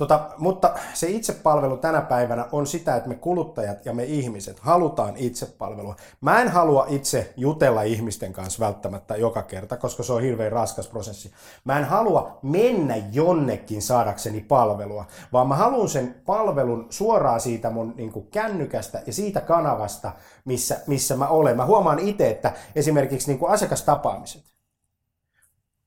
Tota, 0.00 0.20
mutta 0.38 0.74
se 0.94 1.08
itsepalvelu 1.08 1.76
tänä 1.76 2.00
päivänä 2.00 2.46
on 2.52 2.66
sitä, 2.66 2.96
että 2.96 3.08
me 3.08 3.14
kuluttajat 3.14 3.86
ja 3.86 3.94
me 3.94 4.04
ihmiset 4.04 4.60
halutaan 4.60 5.16
itsepalvelua. 5.16 5.96
Mä 6.20 6.40
en 6.40 6.48
halua 6.48 6.86
itse 6.88 7.34
jutella 7.36 7.82
ihmisten 7.82 8.32
kanssa 8.32 8.64
välttämättä 8.64 9.16
joka 9.16 9.42
kerta, 9.42 9.76
koska 9.76 10.02
se 10.02 10.12
on 10.12 10.22
hirveän 10.22 10.52
raskas 10.52 10.88
prosessi. 10.88 11.32
Mä 11.64 11.78
en 11.78 11.84
halua 11.84 12.38
mennä 12.42 12.96
jonnekin 13.12 13.82
saadakseni 13.82 14.40
palvelua, 14.40 15.04
vaan 15.32 15.48
mä 15.48 15.56
haluan 15.56 15.88
sen 15.88 16.22
palvelun 16.26 16.86
suoraan 16.90 17.40
siitä 17.40 17.70
mun 17.70 17.94
niin 17.96 18.12
kuin 18.12 18.26
kännykästä 18.26 19.02
ja 19.06 19.12
siitä 19.12 19.40
kanavasta, 19.40 20.12
missä, 20.44 20.80
missä 20.86 21.16
mä 21.16 21.28
olen. 21.28 21.56
Mä 21.56 21.66
huomaan 21.66 21.98
itse, 21.98 22.30
että 22.30 22.52
esimerkiksi 22.74 23.28
niin 23.28 23.38
kuin 23.38 23.52
asiakastapaamiset, 23.52 24.49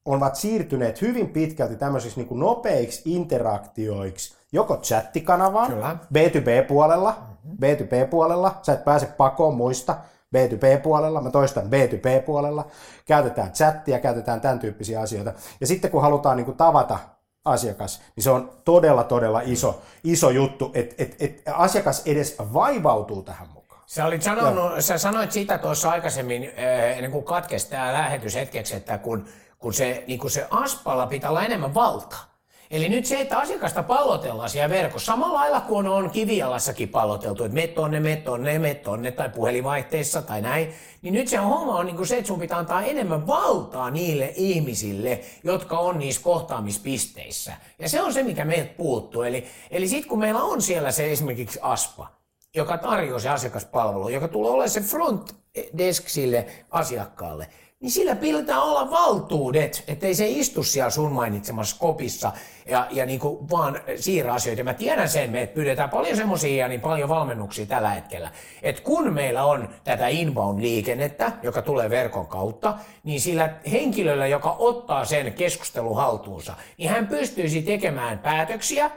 ovat 0.06 0.36
siirtyneet 0.36 1.02
hyvin 1.02 1.30
pitkälti 1.30 1.76
tämmöisiksi 1.76 2.20
niin 2.20 2.28
kuin 2.28 2.40
nopeiksi 2.40 3.02
interaktioiksi, 3.06 4.36
joko 4.52 4.78
chattikanavaan, 4.78 5.72
Kyllä. 5.72 5.98
B2B-puolella, 6.14 7.12
mm-hmm. 7.12 7.58
B2B-puolella, 7.58 8.56
sä 8.62 8.74
et 8.74 8.86
pääse 8.86 9.06
pakoon 9.06 9.54
muista, 9.54 9.98
B2B-puolella, 10.36 11.22
mä 11.22 11.30
toistan 11.30 11.64
B2B-puolella, 11.64 12.66
käytetään 13.06 13.52
chattia, 13.52 14.00
käytetään 14.00 14.42
tämän 14.42 14.60
tyyppisiä 14.60 15.02
asioita. 15.02 15.34
Ja 15.62 15.68
sitten 15.68 15.92
kun 15.92 16.02
halutaan 16.02 16.38
niin 16.38 16.46
kuin 16.46 16.58
tavata 16.58 17.00
asiakas, 17.46 18.02
niin 18.16 18.24
se 18.24 18.30
on 18.30 18.52
todella, 18.66 19.04
todella 19.04 19.42
iso, 19.46 19.82
iso 20.04 20.30
juttu, 20.30 20.72
että 20.74 20.96
et, 20.98 21.16
et 21.20 21.42
asiakas 21.54 22.02
edes 22.06 22.36
vaivautuu 22.54 23.24
tähän 23.24 23.48
mukaan. 23.54 23.82
Sä, 23.86 24.06
olit 24.06 24.22
sanonut, 24.22 24.72
sä 24.80 24.98
sanoit 24.98 25.32
sitä 25.32 25.58
tuossa 25.58 25.90
aikaisemmin, 25.90 26.44
eh, 26.44 26.98
ennen 26.98 27.12
kuin 27.12 27.26
katkesi 27.26 27.70
tämä 27.70 27.94
lähetys 27.94 28.36
hetkeksi, 28.36 28.76
että 28.76 28.98
kun 28.98 29.26
kun 29.64 29.74
se, 29.74 30.04
niin 30.08 30.20
kun 30.20 30.32
se 30.32 30.48
aspalla 30.50 31.08
pitää 31.08 31.30
olla 31.30 31.44
enemmän 31.44 31.74
valtaa. 31.74 32.34
Eli 32.72 32.90
nyt 32.90 33.06
se, 33.06 33.22
että 33.22 33.38
asiakasta 33.38 33.84
pallotellaan 33.84 34.50
siellä 34.50 34.70
verkossa, 34.70 35.12
samalla 35.12 35.40
lailla 35.40 35.62
kuin 35.62 35.88
on 35.88 36.10
kivialassakin 36.10 36.90
palloteltu, 36.90 37.44
että 37.44 37.56
me 37.56 37.68
tonne, 37.68 38.00
me 38.00 38.16
tonne, 38.16 38.60
me 38.60 38.74
tonne, 38.74 39.12
tai 39.12 39.30
puhelinvaihteessa 39.30 40.22
tai 40.22 40.42
näin, 40.42 40.74
niin 41.02 41.14
nyt 41.14 41.28
se 41.28 41.38
homma 41.38 41.76
on 41.76 41.86
niin 41.86 41.96
kuin 41.96 42.08
se, 42.08 42.18
että 42.18 42.28
sun 42.28 42.40
pitää 42.40 42.58
antaa 42.58 42.84
enemmän 42.84 43.28
valtaa 43.28 43.92
niille 43.92 44.34
ihmisille, 44.36 45.22
jotka 45.44 45.80
on 45.80 46.00
niissä 46.00 46.22
kohtaamispisteissä. 46.24 47.54
Ja 47.80 47.90
se 47.90 48.02
on 48.02 48.14
se, 48.14 48.24
mikä 48.24 48.46
meiltä 48.46 48.74
puuttuu. 48.78 49.22
Eli, 49.22 49.48
eli 49.72 49.88
sitten 49.88 50.10
kun 50.10 50.20
meillä 50.20 50.44
on 50.44 50.62
siellä 50.62 50.92
se 50.92 51.12
esimerkiksi 51.12 51.60
ASPA, 51.62 52.08
joka 52.56 52.78
tarjoaa 52.78 53.20
se 53.20 53.30
asiakaspalvelu, 53.30 54.10
joka 54.10 54.28
tulee 54.28 54.52
olemaan 54.52 54.70
se 54.70 54.82
front 54.82 55.36
desk 55.78 56.10
sille 56.10 56.46
asiakkaalle, 56.72 57.48
niin 57.84 57.92
sillä 57.92 58.16
pitää 58.16 58.62
olla 58.62 58.90
valtuudet, 58.90 59.84
ettei 59.88 60.16
se 60.16 60.28
istu 60.28 60.64
siellä 60.64 60.90
sun 60.90 61.12
mainitsemassa 61.12 61.76
kopissa 61.80 62.32
ja, 62.66 62.88
ja 62.92 63.06
niin 63.06 63.20
kuin 63.20 63.50
vaan 63.50 63.82
siirrä 63.96 64.34
asioita. 64.34 64.64
Mä 64.64 64.74
tiedän 64.74 65.10
sen, 65.10 65.36
että 65.36 65.54
pyydetään 65.54 65.90
paljon 65.90 66.18
semmoisia 66.18 66.58
ja 66.64 66.68
niin 66.68 66.82
paljon 66.82 67.10
valmennuksia 67.10 67.66
tällä 67.66 67.90
hetkellä, 67.90 68.32
että 68.62 68.82
kun 68.82 69.14
meillä 69.14 69.46
on 69.46 69.70
tätä 69.84 70.08
inbound-liikennettä, 70.08 71.32
joka 71.44 71.62
tulee 71.62 71.90
verkon 71.90 72.28
kautta, 72.28 72.74
niin 73.04 73.22
sillä 73.22 73.54
henkilöllä, 73.72 74.28
joka 74.28 74.56
ottaa 74.60 75.06
sen 75.06 75.34
keskustelun 75.34 75.96
haltuunsa, 75.96 76.54
niin 76.78 76.90
hän 76.90 77.08
pystyisi 77.08 77.62
tekemään 77.62 78.20
päätöksiä, 78.20 78.92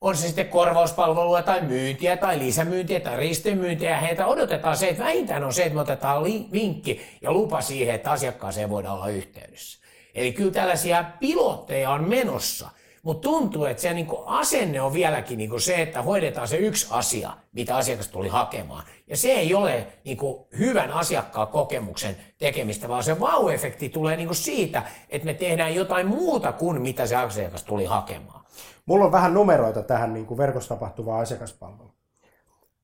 on 0.00 0.16
se 0.16 0.26
sitten 0.26 0.48
korvauspalvelua 0.48 1.42
tai 1.42 1.60
myyntiä 1.60 2.16
tai 2.16 2.38
lisämyyntiä 2.38 3.00
tai 3.00 3.16
ristemyyntiä, 3.16 4.00
heitä 4.00 4.26
odotetaan 4.26 4.76
se, 4.76 4.88
että 4.88 5.04
vähintään 5.04 5.44
on 5.44 5.52
se, 5.52 5.62
että 5.62 5.74
me 5.74 5.80
otetaan 5.80 6.24
vinkki 6.52 7.00
ja 7.22 7.32
lupa 7.32 7.60
siihen, 7.60 7.94
että 7.94 8.10
asiakkaaseen 8.10 8.70
voidaan 8.70 8.96
olla 8.96 9.08
yhteydessä. 9.08 9.78
Eli 10.14 10.32
kyllä 10.32 10.52
tällaisia 10.52 11.04
pilotteja 11.20 11.90
on 11.90 12.08
menossa, 12.08 12.68
mutta 13.02 13.28
tuntuu, 13.28 13.64
että 13.64 13.82
se 13.82 13.94
niin 13.94 14.06
asenne 14.26 14.80
on 14.80 14.92
vieläkin 14.92 15.38
niin 15.38 15.60
se, 15.60 15.82
että 15.82 16.02
hoidetaan 16.02 16.48
se 16.48 16.56
yksi 16.56 16.86
asia, 16.90 17.30
mitä 17.52 17.76
asiakas 17.76 18.08
tuli 18.08 18.28
hakemaan. 18.28 18.84
Ja 19.06 19.16
se 19.16 19.32
ei 19.32 19.54
ole 19.54 19.86
niin 20.04 20.18
hyvän 20.58 20.92
asiakkaan 20.92 21.48
kokemuksen 21.48 22.16
tekemistä, 22.38 22.88
vaan 22.88 23.04
se 23.04 23.20
vau-efekti 23.20 23.88
tulee 23.88 24.16
niin 24.16 24.34
siitä, 24.34 24.82
että 25.08 25.26
me 25.26 25.34
tehdään 25.34 25.74
jotain 25.74 26.06
muuta 26.06 26.52
kuin 26.52 26.82
mitä 26.82 27.06
se 27.06 27.16
asiakas 27.16 27.64
tuli 27.64 27.84
hakemaan. 27.84 28.44
Mulla 28.88 29.04
on 29.04 29.12
vähän 29.12 29.34
numeroita 29.34 29.82
tähän 29.82 30.12
niin 30.12 30.26
kuin 30.26 30.38
verkossa 30.38 30.74
tapahtuvaan 30.74 31.20
asiakaspalveluun. 31.20 31.94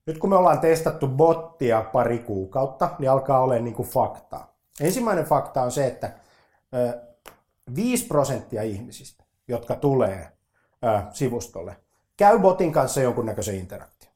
Nyt 0.07 0.19
kun 0.19 0.31
me 0.31 0.37
ollaan 0.37 0.61
testattu 0.61 1.09
bottia 1.09 1.83
pari 1.93 2.19
kuukautta, 2.19 2.91
niin 2.99 3.11
alkaa 3.11 3.41
olla 3.41 3.55
niin 3.55 3.75
kuin 3.75 3.89
faktaa. 3.89 4.57
Ensimmäinen 4.81 5.25
fakta 5.25 5.63
on 5.63 5.73
se, 5.73 5.87
että 5.87 6.11
5 7.77 8.07
prosenttia 8.07 8.63
ihmisistä, 8.63 9.25
jotka 9.49 9.75
tulee 9.75 10.33
sivustolle, 11.11 11.77
käy 12.17 12.39
botin 12.39 12.73
kanssa 12.73 13.01
jonkunnäköisen 13.01 13.55
interaktion. 13.55 14.13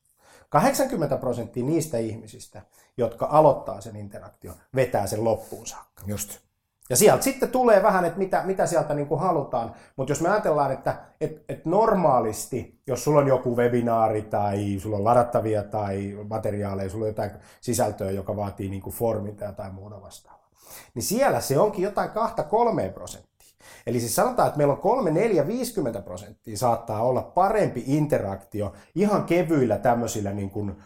80 0.49 1.17
prosenttia 1.17 1.65
niistä 1.65 1.99
ihmisistä, 1.99 2.63
jotka 2.97 3.29
aloittaa 3.31 3.81
sen 3.81 3.97
interaktion, 3.97 4.57
vetää 4.75 5.07
sen 5.07 5.25
loppuun 5.25 5.67
saakka. 5.67 6.03
Just. 6.07 6.48
Ja 6.91 6.97
sieltä 6.97 7.23
sitten 7.23 7.49
tulee 7.49 7.83
vähän, 7.83 8.05
että 8.05 8.19
mitä, 8.19 8.43
mitä 8.45 8.67
sieltä 8.67 8.95
niin 8.95 9.07
kuin 9.07 9.21
halutaan. 9.21 9.75
Mutta 9.97 10.11
jos 10.11 10.21
me 10.21 10.29
ajatellaan, 10.29 10.73
että 10.73 10.97
et, 11.21 11.45
et 11.49 11.67
normaalisti, 11.67 12.81
jos 12.87 13.05
sulla 13.05 13.21
on 13.21 13.29
joku 13.29 13.57
webinaari 13.57 14.23
tai 14.23 14.79
sulla 14.79 14.97
on 14.97 15.05
ladattavia 15.05 15.63
tai 15.63 16.19
materiaaleja, 16.29 16.91
sulla 16.91 17.05
on 17.05 17.09
jotain 17.11 17.31
sisältöä, 17.61 18.11
joka 18.11 18.37
vaatii 18.37 18.69
niin 18.69 18.83
kuin 18.83 18.97
formit 18.97 19.37
tai 19.37 19.49
jotain 19.49 19.75
muuta 19.75 20.03
vastaavaa, 20.03 20.51
niin 20.95 21.03
siellä 21.03 21.41
se 21.41 21.59
onkin 21.59 21.85
jotain 21.85 22.11
2-3 22.11 22.93
prosenttia. 22.93 23.29
Eli 23.87 24.01
siis 24.01 24.17
sanotaan, 24.17 24.49
että 24.49 24.59
meillä 24.59 24.73
on 24.75 24.81
3, 24.81 25.11
4, 25.11 25.47
50 25.47 26.03
prosenttia 26.03 26.57
saattaa 26.57 27.03
olla 27.03 27.23
parempi 27.23 27.85
interaktio 27.87 28.73
ihan 28.95 29.25
kevyillä 29.25 29.79
tämmöisillä 29.79 30.33
niin 30.33 30.51
kuin, 30.51 30.71
äh, 30.71 30.77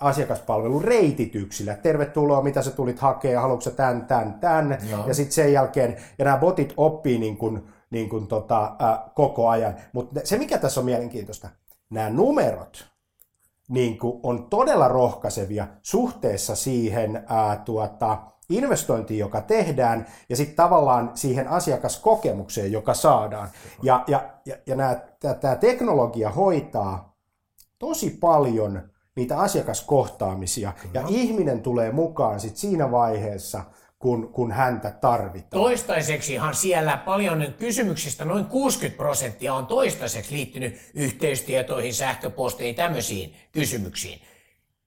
asiakaspalvelun 0.00 0.84
reitityksillä. 0.84 1.74
Tervetuloa, 1.74 2.42
mitä 2.42 2.62
sä 2.62 2.70
tulit 2.70 2.98
hakemaan, 2.98 3.42
haluatko 3.42 3.62
sä 3.62 3.70
tän, 3.70 4.06
tän, 4.06 4.34
tän. 4.40 4.78
Joo. 4.90 5.06
Ja 5.06 5.14
sitten 5.14 5.32
sen 5.32 5.52
jälkeen, 5.52 5.96
ja 6.18 6.24
nämä 6.24 6.36
botit 6.36 6.74
oppii 6.76 7.18
niin 7.18 7.36
kuin, 7.36 7.68
niin 7.90 8.08
kuin 8.08 8.26
tota, 8.26 8.76
koko 9.14 9.48
ajan. 9.48 9.74
Mutta 9.92 10.20
se, 10.24 10.38
mikä 10.38 10.58
tässä 10.58 10.80
on 10.80 10.84
mielenkiintoista, 10.84 11.48
nämä 11.90 12.10
numerot, 12.10 12.88
niin 13.68 13.98
kuin 13.98 14.20
on 14.22 14.46
todella 14.50 14.88
rohkaisevia 14.88 15.66
suhteessa 15.82 16.56
siihen 16.56 17.24
ää, 17.26 17.56
tuota, 17.64 18.18
investointiin, 18.50 19.18
joka 19.18 19.40
tehdään, 19.40 20.06
ja 20.28 20.36
sitten 20.36 20.56
tavallaan 20.56 21.10
siihen 21.14 21.48
asiakaskokemukseen, 21.48 22.72
joka 22.72 22.94
saadaan. 22.94 23.48
Ja, 23.82 24.04
ja, 24.06 24.30
ja, 24.44 24.56
ja 24.66 24.76
tämä 25.34 25.56
teknologia 25.56 26.30
hoitaa 26.30 27.16
tosi 27.78 28.10
paljon 28.10 28.82
niitä 29.18 29.38
asiakaskohtaamisia, 29.38 30.72
Kyllä. 30.72 31.00
ja 31.00 31.04
ihminen 31.08 31.62
tulee 31.62 31.92
mukaan 31.92 32.40
sit 32.40 32.56
siinä 32.56 32.90
vaiheessa, 32.90 33.64
kun, 33.98 34.28
kun 34.32 34.52
häntä 34.52 34.90
tarvitaan. 34.90 35.62
Toistaiseksihan 35.62 36.54
siellä 36.54 36.96
paljon 36.96 37.54
kysymyksistä, 37.58 38.24
noin 38.24 38.44
60 38.44 38.96
prosenttia 38.96 39.54
on 39.54 39.66
toistaiseksi 39.66 40.34
liittynyt 40.34 40.90
yhteystietoihin, 40.94 41.94
sähköposteihin, 41.94 42.74
tämmöisiin 42.74 43.34
kysymyksiin. 43.52 44.20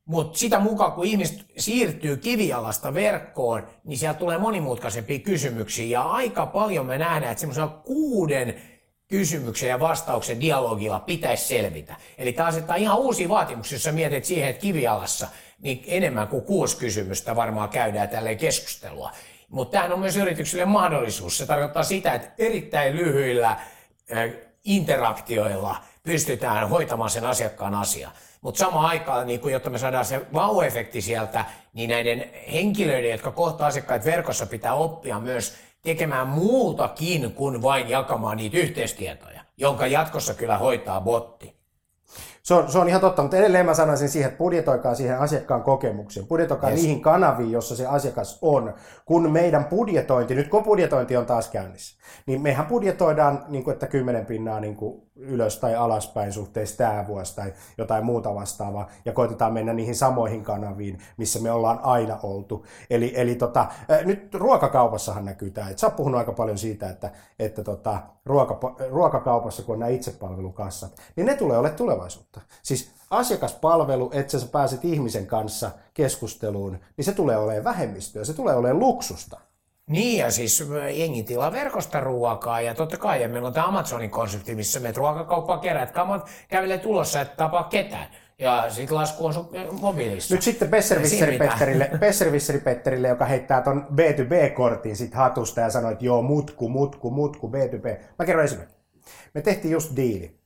Mutta 0.06 0.40
sitä 0.40 0.60
mukaan, 0.60 0.92
kun 0.92 1.06
ihmiset 1.06 1.46
siirtyy 1.58 2.18
kivialasta 2.18 2.94
verkkoon, 2.94 3.68
niin 3.84 3.98
siellä 3.98 4.20
tulee 4.20 4.38
monimutkaisempia 4.38 5.20
kysymyksiä. 5.20 5.86
Ja 5.86 6.02
aika 6.02 6.46
paljon 6.46 6.86
me 6.86 6.98
nähdään, 6.98 7.32
että 7.32 7.40
semmoisella 7.40 7.82
kuuden 7.86 8.62
kysymyksen 9.12 9.70
ja 9.70 9.80
vastauksen 9.80 10.42
dialogilla 10.42 11.00
pitäisi 11.00 11.48
selvitä. 11.48 11.96
Eli 12.18 12.34
tämä 12.34 12.48
asettaa 12.48 12.76
ihan 12.76 13.00
uusia 13.00 13.30
vaatimuksia, 13.30 13.76
jos 13.76 13.92
mietit 13.92 14.26
siihen, 14.26 14.50
että 14.50 14.62
kivialassa 14.62 15.28
niin 15.60 15.84
enemmän 15.88 16.28
kuin 16.28 16.44
kuusi 16.44 16.78
kysymystä 16.78 17.36
varmaan 17.36 17.70
käydään 17.70 18.10
tälleen 18.10 18.38
keskustelua. 18.38 19.12
Mutta 19.50 19.72
tämähän 19.72 19.94
on 19.94 20.00
myös 20.00 20.18
yrityksille 20.18 20.66
mahdollisuus. 20.66 21.38
Se 21.38 21.46
tarkoittaa 21.46 21.84
sitä, 21.84 22.14
että 22.14 22.32
erittäin 22.38 22.96
lyhyillä 22.96 23.58
interaktioilla 24.64 25.76
pystytään 26.04 26.70
hoitamaan 26.70 27.10
sen 27.10 27.26
asiakkaan 27.26 27.76
asia. 27.76 28.12
Mutta 28.42 28.60
samaan 28.60 28.86
aikaan, 28.86 29.28
niin 29.28 29.40
kun, 29.40 29.52
jotta 29.52 29.70
me 29.70 29.78
saadaan 29.78 30.06
se 30.06 30.22
vau-efekti 30.34 31.02
sieltä, 31.02 31.46
niin 31.74 31.90
näiden 31.90 32.30
henkilöiden, 32.54 33.12
jotka 33.12 33.32
kohtaa 33.32 33.68
asiakkaat 33.68 34.06
verkossa, 34.06 34.46
pitää 34.46 34.74
oppia 34.74 35.20
myös 35.20 35.58
tekemään 35.82 36.28
muutakin 36.28 37.34
kuin 37.34 37.62
vain 37.62 37.90
jakamaan 37.90 38.38
niitä 38.38 38.58
yhteistietoja, 38.58 39.42
jonka 39.58 39.88
jatkossa 39.88 40.34
kyllä 40.34 40.58
hoitaa 40.58 41.02
botti. 41.02 41.61
Se 42.44 42.54
on, 42.54 42.72
se 42.72 42.80
on 42.80 42.90
ihan 42.90 43.02
totta, 43.02 43.22
mutta 43.22 43.38
edelleen 43.38 43.66
mä 43.66 43.74
sanoisin 43.74 44.10
siihen, 44.10 44.30
että 44.30 44.38
budjetoikaa 44.38 44.96
siihen 44.96 45.20
asiakkaan 45.20 45.64
kokemukseen, 45.64 46.28
budjetoikaa 46.28 46.70
yes. 46.70 46.82
niihin 46.82 47.02
kanaviin, 47.02 47.52
jossa 47.52 47.76
se 47.76 47.88
asiakas 47.88 48.40
on, 48.42 48.74
kun 49.06 49.32
meidän 49.32 49.66
budjetointi, 49.66 50.36
nyt 50.36 50.50
kun 50.50 50.64
budjetointi 50.64 51.18
on 51.18 51.26
taas 51.26 51.50
käynnissä, 51.50 51.98
niin 52.26 52.42
mehän 52.42 52.66
budjetoidaan, 52.66 53.46
niin 53.48 53.64
kuin, 53.64 53.74
että 53.74 53.88
kymmenen 53.88 54.26
pinnaa 54.26 54.60
niin 54.60 54.76
kuin 54.76 55.02
ylös 55.16 55.60
tai 55.60 55.76
alaspäin 55.76 56.34
suhteessa 56.34 56.78
tämä 56.78 57.08
vuosi 57.08 57.36
tai 57.36 57.54
jotain 57.78 58.06
muuta 58.06 58.36
vastaavaa, 58.36 58.90
ja 59.06 59.14
koitetaan 59.14 59.54
mennä 59.54 59.74
niihin 59.74 59.96
samoihin 59.96 60.44
kanaviin, 60.44 61.00
missä 61.18 61.40
me 61.40 61.52
ollaan 61.52 61.80
aina 61.84 62.20
oltu. 62.24 62.66
Eli, 62.90 63.14
eli 63.16 63.36
tota, 63.36 63.68
nyt 64.06 64.36
ruokakaupassahan 64.36 65.26
näkyy 65.26 65.52
tämä, 65.52 65.70
että 65.70 65.80
sä 65.80 65.88
oot 65.88 65.96
puhunut 65.96 66.18
aika 66.18 66.32
paljon 66.32 66.58
siitä, 66.58 66.90
että, 66.90 67.12
että 67.40 67.64
tota, 67.64 68.00
ruoka, 68.26 68.76
ruokakaupassa, 68.90 69.64
kun 69.64 69.74
on 69.74 69.80
nämä 69.80 69.90
itsepalvelukassat, 69.90 70.92
niin 71.16 71.26
ne 71.26 71.36
tulee 71.36 71.58
olemaan 71.58 71.78
tulevaisuutta. 71.78 72.31
Siis 72.64 72.92
asiakaspalvelu, 73.10 74.12
että 74.14 74.40
sä 74.40 74.48
pääset 74.52 74.86
ihmisen 74.86 75.28
kanssa 75.28 75.72
keskusteluun, 75.94 76.80
niin 76.98 77.06
se 77.06 77.12
tulee 77.12 77.38
olemaan 77.38 77.64
vähemmistöä, 77.64 78.24
se 78.24 78.34
tulee 78.34 78.56
olemaan 78.56 78.80
luksusta. 78.80 79.40
Niin 79.88 80.20
ja 80.20 80.32
siis 80.32 80.64
jengi 80.94 81.24
tilaa 81.24 81.52
verkosta 81.52 82.00
ruokaa 82.00 82.62
ja 82.62 82.76
totta 82.76 82.98
kai 82.98 83.22
ja 83.22 83.30
meillä 83.30 83.48
on 83.48 83.54
tämä 83.54 83.68
Amazonin 83.68 84.10
konsepti, 84.10 84.56
missä 84.56 84.80
me 84.80 84.92
ruokakauppaa 84.92 85.58
keräät 85.58 85.92
kamat 85.92 86.30
kävelee 86.48 86.78
tulossa, 86.78 87.22
että 87.22 87.36
tapaa 87.36 87.64
ketään. 87.64 88.08
Ja 88.40 88.66
sitten 88.70 88.98
lasku 88.98 89.26
on 89.26 89.34
sun 89.34 89.50
mobiilissa. 89.72 90.36
Nyt 90.36 90.44
sitten 90.44 90.70
Besservisseri 90.70 91.38
Petterille, 91.38 91.92
Besservisseri 92.00 92.60
Petterille, 92.60 93.08
joka 93.08 93.26
heittää 93.26 93.62
ton 93.62 93.88
B2B-kortin 93.96 94.96
sit 94.96 95.14
hatusta 95.14 95.62
ja 95.62 95.70
sanoo, 95.70 95.92
että 95.92 96.06
joo, 96.06 96.22
mutku, 96.22 96.70
mutku, 96.70 97.12
mutku, 97.12 97.48
B2B. 97.48 98.04
Mä 98.20 98.26
kerron 98.26 98.46
esimerkiksi. 98.46 98.78
Me 99.34 99.42
tehtiin 99.42 99.72
just 99.72 99.96
diili. 99.96 100.41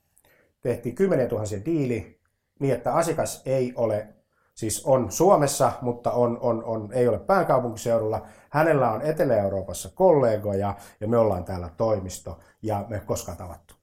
Tehtiin 0.66 0.94
10 0.94 1.28
000 1.28 1.44
diili 1.64 2.20
niin, 2.60 2.74
että 2.74 2.94
asiakas 2.94 3.42
ei 3.44 3.72
ole 3.76 4.08
siis 4.54 4.84
on 4.86 5.12
Suomessa, 5.12 5.72
mutta 5.80 6.10
on, 6.10 6.38
on, 6.40 6.64
on, 6.64 6.88
ei 6.92 7.08
ole 7.08 7.18
pääkaupunkiseudulla. 7.18 8.26
Hänellä 8.50 8.90
on 8.90 9.02
Etelä-Euroopassa 9.02 9.90
kollegoja 9.94 10.74
ja 11.00 11.08
me 11.08 11.18
ollaan 11.18 11.44
täällä 11.44 11.70
toimisto 11.76 12.38
ja 12.62 12.84
me 12.88 13.02
koskaan 13.06 13.38
tavattu. 13.38 13.74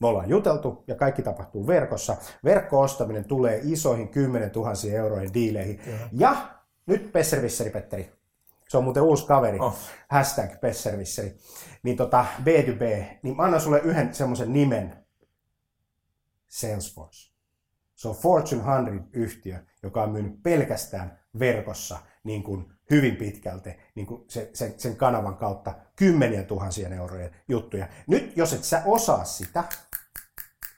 Me 0.00 0.06
ollaan 0.06 0.28
juteltu 0.28 0.84
ja 0.86 0.94
kaikki 0.94 1.22
tapahtuu 1.22 1.66
verkossa. 1.66 2.16
Verkko-ostaminen 2.44 3.24
tulee 3.24 3.60
isoihin 3.62 4.08
10 4.08 4.50
000 4.54 4.72
eurojen 4.92 5.34
diileihin. 5.34 5.80
Ja, 5.86 5.96
ja 6.12 6.36
nyt 6.86 7.12
Pesservisseri 7.12 7.70
Petteri, 7.70 8.12
se 8.68 8.78
on 8.78 8.84
muuten 8.84 9.02
uusi 9.02 9.26
kaveri, 9.26 9.58
oh. 9.58 9.74
hashtag 10.08 10.60
Pesservisseri, 10.60 11.36
niin 11.82 11.96
tota 11.96 12.24
B2B, 12.40 13.04
niin 13.22 13.36
mä 13.36 13.42
annan 13.42 13.60
sulle 13.60 13.78
yhden 13.78 14.14
semmoisen 14.14 14.52
nimen, 14.52 15.07
Salesforce. 16.48 17.32
Se 17.94 18.08
on 18.08 18.16
Fortune 18.16 18.62
100-yhtiö, 18.62 19.64
joka 19.82 20.02
on 20.02 20.10
myynyt 20.10 20.42
pelkästään 20.42 21.18
verkossa 21.38 21.98
niin 22.24 22.42
kuin 22.42 22.72
hyvin 22.90 23.16
pitkälti 23.16 23.70
niin 23.94 24.06
kuin 24.06 24.24
se, 24.28 24.50
sen, 24.52 24.74
sen 24.76 24.96
kanavan 24.96 25.36
kautta 25.36 25.74
kymmeniä 25.96 26.42
tuhansien 26.42 26.92
eurojen 26.92 27.30
juttuja. 27.48 27.88
Nyt 28.06 28.36
jos 28.36 28.52
et 28.52 28.64
sä 28.64 28.82
osaa 28.86 29.24
sitä, 29.24 29.64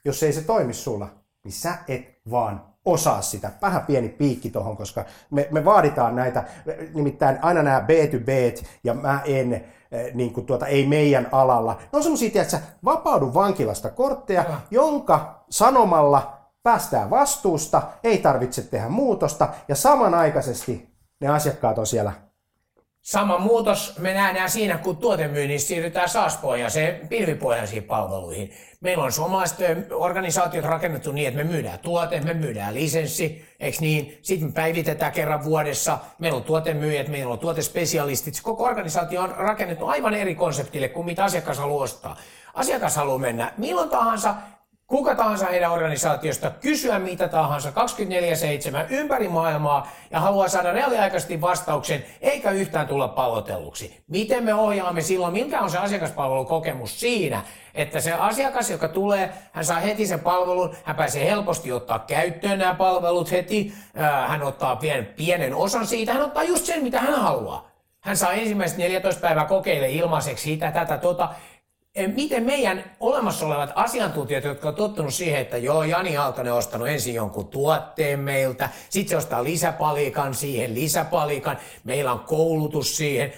jos 0.05 0.23
ei 0.23 0.33
se 0.33 0.41
toimi 0.41 0.73
sulla, 0.73 1.23
niin 1.43 1.53
sä 1.53 1.77
et 1.87 2.21
vaan 2.31 2.70
osaa 2.85 3.21
sitä. 3.21 3.51
Vähän 3.61 3.85
pieni 3.85 4.09
piikki 4.09 4.49
tuohon, 4.49 4.77
koska 4.77 5.05
me, 5.29 5.47
me 5.51 5.65
vaaditaan 5.65 6.15
näitä, 6.15 6.43
nimittäin 6.93 7.39
aina 7.41 7.63
nämä 7.63 7.79
B2B 7.79 8.63
ja 8.83 8.93
mä 8.93 9.21
en, 9.25 9.53
eh, 9.53 10.13
niin 10.13 10.33
kuin 10.33 10.45
tuota, 10.45 10.67
ei 10.67 10.87
meidän 10.87 11.29
alalla. 11.31 11.73
Ne 11.73 11.97
on 11.97 12.03
semmoisia, 12.03 12.27
että 12.27 12.43
sä 12.43 12.61
vapaudu 12.85 13.33
vankilasta 13.33 13.89
kortteja, 13.89 14.45
jonka 14.71 15.43
sanomalla 15.49 16.37
päästään 16.63 17.09
vastuusta, 17.09 17.81
ei 18.03 18.17
tarvitse 18.17 18.61
tehdä 18.61 18.89
muutosta 18.89 19.47
ja 19.67 19.75
samanaikaisesti 19.75 20.89
ne 21.19 21.27
asiakkaat 21.27 21.77
on 21.77 21.87
siellä 21.87 22.11
Sama 23.01 23.37
muutos 23.37 23.99
me 23.99 24.13
nähdään 24.13 24.49
siinä, 24.49 24.77
kun 24.77 24.97
tuotemyynnissä 24.97 25.67
siirrytään 25.67 26.09
SaaS-pohjaiseen 26.09 27.07
pilvipohjaisiin 27.07 27.83
palveluihin. 27.83 28.51
Meillä 28.81 29.03
on 29.03 29.11
suomalaiset 29.11 29.57
organisaatiot 29.91 30.65
rakennettu 30.65 31.11
niin, 31.11 31.27
että 31.27 31.43
me 31.43 31.51
myydään 31.51 31.79
tuote, 31.79 32.19
me 32.21 32.33
myydään 32.33 32.73
lisenssi, 32.73 33.45
eikö 33.59 33.77
niin? 33.81 34.19
Sitten 34.21 34.47
me 34.47 34.53
päivitetään 34.53 35.11
kerran 35.11 35.43
vuodessa. 35.43 35.97
Meillä 36.19 36.37
on 36.37 36.43
tuotemyyjät, 36.43 37.07
meillä 37.07 37.33
on 37.33 37.39
tuotespesialistit. 37.39 38.41
Koko 38.43 38.63
organisaatio 38.63 39.21
on 39.21 39.35
rakennettu 39.37 39.85
aivan 39.85 40.13
eri 40.13 40.35
konseptille 40.35 40.89
kuin 40.89 41.05
mitä 41.05 41.23
asiakas 41.23 41.57
haluaa 41.57 41.83
ostaa. 41.83 42.17
Asiakas 42.53 42.95
haluaa 42.95 43.17
mennä 43.17 43.53
milloin 43.57 43.89
tahansa 43.89 44.35
kuka 44.91 45.15
tahansa 45.15 45.45
heidän 45.45 45.71
organisaatiosta 45.71 46.51
kysyä 46.51 46.99
mitä 46.99 47.27
tahansa 47.27 47.69
24-7 47.69 47.73
ympäri 48.89 49.27
maailmaa 49.27 49.91
ja 50.11 50.19
haluaa 50.19 50.47
saada 50.47 50.71
reaaliaikaisesti 50.71 51.41
vastauksen 51.41 52.05
eikä 52.21 52.51
yhtään 52.51 52.87
tulla 52.87 53.07
pallotelluksi. 53.07 54.03
Miten 54.07 54.43
me 54.43 54.53
ohjaamme 54.53 55.01
silloin, 55.01 55.33
mikä 55.33 55.59
on 55.59 55.69
se 55.69 55.77
asiakaspalvelukokemus 55.77 56.99
siinä, 56.99 57.41
että 57.73 57.99
se 57.99 58.13
asiakas, 58.13 58.69
joka 58.69 58.87
tulee, 58.87 59.29
hän 59.51 59.65
saa 59.65 59.79
heti 59.79 60.07
sen 60.07 60.19
palvelun, 60.19 60.75
hän 60.83 60.95
pääsee 60.95 61.25
helposti 61.25 61.71
ottaa 61.71 61.99
käyttöön 61.99 62.59
nämä 62.59 62.73
palvelut 62.73 63.31
heti, 63.31 63.73
hän 64.27 64.43
ottaa 64.43 64.75
pienen, 64.75 65.05
pienen 65.05 65.55
osan 65.55 65.87
siitä, 65.87 66.13
hän 66.13 66.21
ottaa 66.21 66.43
just 66.43 66.65
sen, 66.65 66.83
mitä 66.83 66.99
hän 66.99 67.21
haluaa. 67.21 67.71
Hän 68.01 68.17
saa 68.17 68.33
ensimmäiset 68.33 68.77
14 68.77 69.21
päivää 69.21 69.45
kokeile 69.45 69.91
ilmaiseksi 69.91 70.43
sitä, 70.43 70.71
tätä, 70.71 70.97
tota, 70.97 71.29
miten 72.07 72.43
meidän 72.43 72.83
olemassa 72.99 73.45
olevat 73.45 73.71
asiantuntijat, 73.75 74.43
jotka 74.43 74.67
on 74.67 74.75
tottunut 74.75 75.13
siihen, 75.13 75.41
että 75.41 75.57
joo, 75.57 75.83
Jani 75.83 76.17
Aaltonen 76.17 76.53
on 76.53 76.59
ostanut 76.59 76.87
ensin 76.87 77.15
jonkun 77.15 77.47
tuotteen 77.47 78.19
meiltä, 78.19 78.69
sitten 78.89 79.09
se 79.09 79.17
ostaa 79.17 79.43
lisäpalikan 79.43 80.33
siihen, 80.33 80.73
lisäpalikan, 80.73 81.57
meillä 81.83 82.11
on 82.11 82.19
koulutus 82.19 82.97
siihen. 82.97 83.33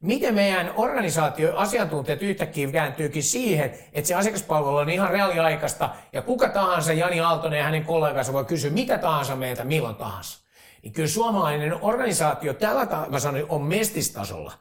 Miten 0.00 0.34
meidän 0.34 0.72
organisaatio 0.76 1.56
asiantuntijat 1.56 2.22
yhtäkkiä 2.22 2.72
kääntyykin 2.72 3.22
siihen, 3.22 3.78
että 3.92 4.08
se 4.08 4.14
asiakaspalvelu 4.14 4.76
on 4.76 4.90
ihan 4.90 5.10
reaaliaikaista 5.10 5.90
ja 6.12 6.22
kuka 6.22 6.48
tahansa, 6.48 6.92
Jani 6.92 7.20
Aaltonen 7.20 7.58
ja 7.58 7.64
hänen 7.64 7.84
kollegansa 7.84 8.32
voi 8.32 8.44
kysyä 8.44 8.70
mitä 8.70 8.98
tahansa 8.98 9.36
meiltä 9.36 9.64
milloin 9.64 9.96
tahansa. 9.96 10.38
Niin 10.82 10.92
kyllä 10.92 11.08
suomalainen 11.08 11.82
organisaatio 11.82 12.54
tällä 12.54 12.86
tavalla 12.86 13.46
on 13.48 13.62
mestistasolla 13.62 14.52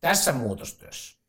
tässä 0.00 0.32
muutostyössä 0.32 1.19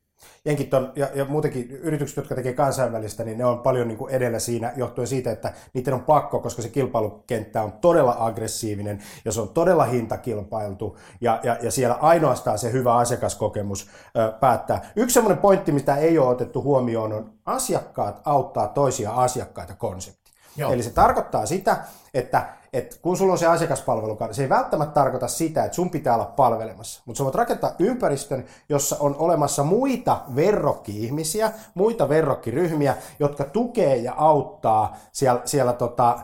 jenkit 0.46 0.74
on, 0.74 0.92
ja, 0.96 1.10
ja 1.16 1.26
muutenkin 1.26 1.72
yritykset, 1.72 2.18
jotka 2.18 2.36
tekee 2.36 2.54
kansainvälistä, 2.54 3.24
niin 3.24 3.38
ne 3.38 3.46
on 3.46 3.60
paljon 3.60 3.88
niin 3.88 3.98
kuin 3.98 4.14
edellä 4.14 4.40
siinä 4.40 4.74
johtuen 4.76 5.08
siitä, 5.08 5.32
että 5.32 5.54
niiden 5.74 5.94
on 5.94 6.04
pakko, 6.04 6.40
koska 6.40 6.62
se 6.62 6.70
kilpailukenttä 6.70 7.64
on 7.64 7.72
todella 7.72 8.16
aggressiivinen 8.20 9.04
ja 9.26 9.32
se 9.32 9.42
on 9.42 9.50
todella 9.50 9.86
hintakilpailtu 9.86 10.98
ja, 11.22 11.40
ja, 11.44 11.58
ja 11.62 11.72
siellä 11.72 11.96
ainoastaan 11.96 12.60
se 12.60 12.72
hyvä 12.72 12.96
asiakaskokemus 12.96 13.90
ö, 14.18 14.32
päättää. 14.40 14.92
Yksi 14.96 15.14
semmoinen 15.14 15.42
pointti, 15.42 15.72
mitä 15.72 15.96
ei 15.96 16.18
ole 16.18 16.28
otettu 16.28 16.64
huomioon, 16.64 17.14
on 17.14 17.34
asiakkaat 17.46 18.22
auttaa 18.26 18.68
toisia 18.68 19.12
asiakkaita 19.12 19.76
konsepti. 19.76 20.32
Joo. 20.58 20.74
Eli 20.74 20.84
se 20.84 20.90
tarkoittaa 20.90 21.46
sitä, 21.46 21.78
että 22.14 22.61
että 22.74 22.96
kun 23.02 23.18
sulla 23.18 23.32
on 23.32 23.38
se 23.38 23.48
asiakaspalvelu, 23.48 24.18
se 24.32 24.44
ei 24.44 24.50
välttämättä 24.50 24.94
tarkoita 24.94 25.28
sitä, 25.28 25.64
että 25.64 25.76
sun 25.76 25.90
pitää 25.90 26.16
olla 26.16 26.26
palvelemassa, 26.26 27.02
mutta 27.06 27.18
sä 27.18 27.24
voit 27.24 27.36
rakentaa 27.36 27.76
ympäristön, 27.80 28.46
jossa 28.70 28.96
on 29.00 29.16
olemassa 29.20 29.64
muita 29.64 30.22
verrokki-ihmisiä, 30.36 31.52
muita 31.74 32.10
verrokkiryhmiä, 32.10 32.96
jotka 33.20 33.44
tukee 33.44 33.96
ja 33.96 34.14
auttaa 34.18 34.98
siellä, 35.12 35.42
siellä 35.46 35.74
tota, 35.74 36.20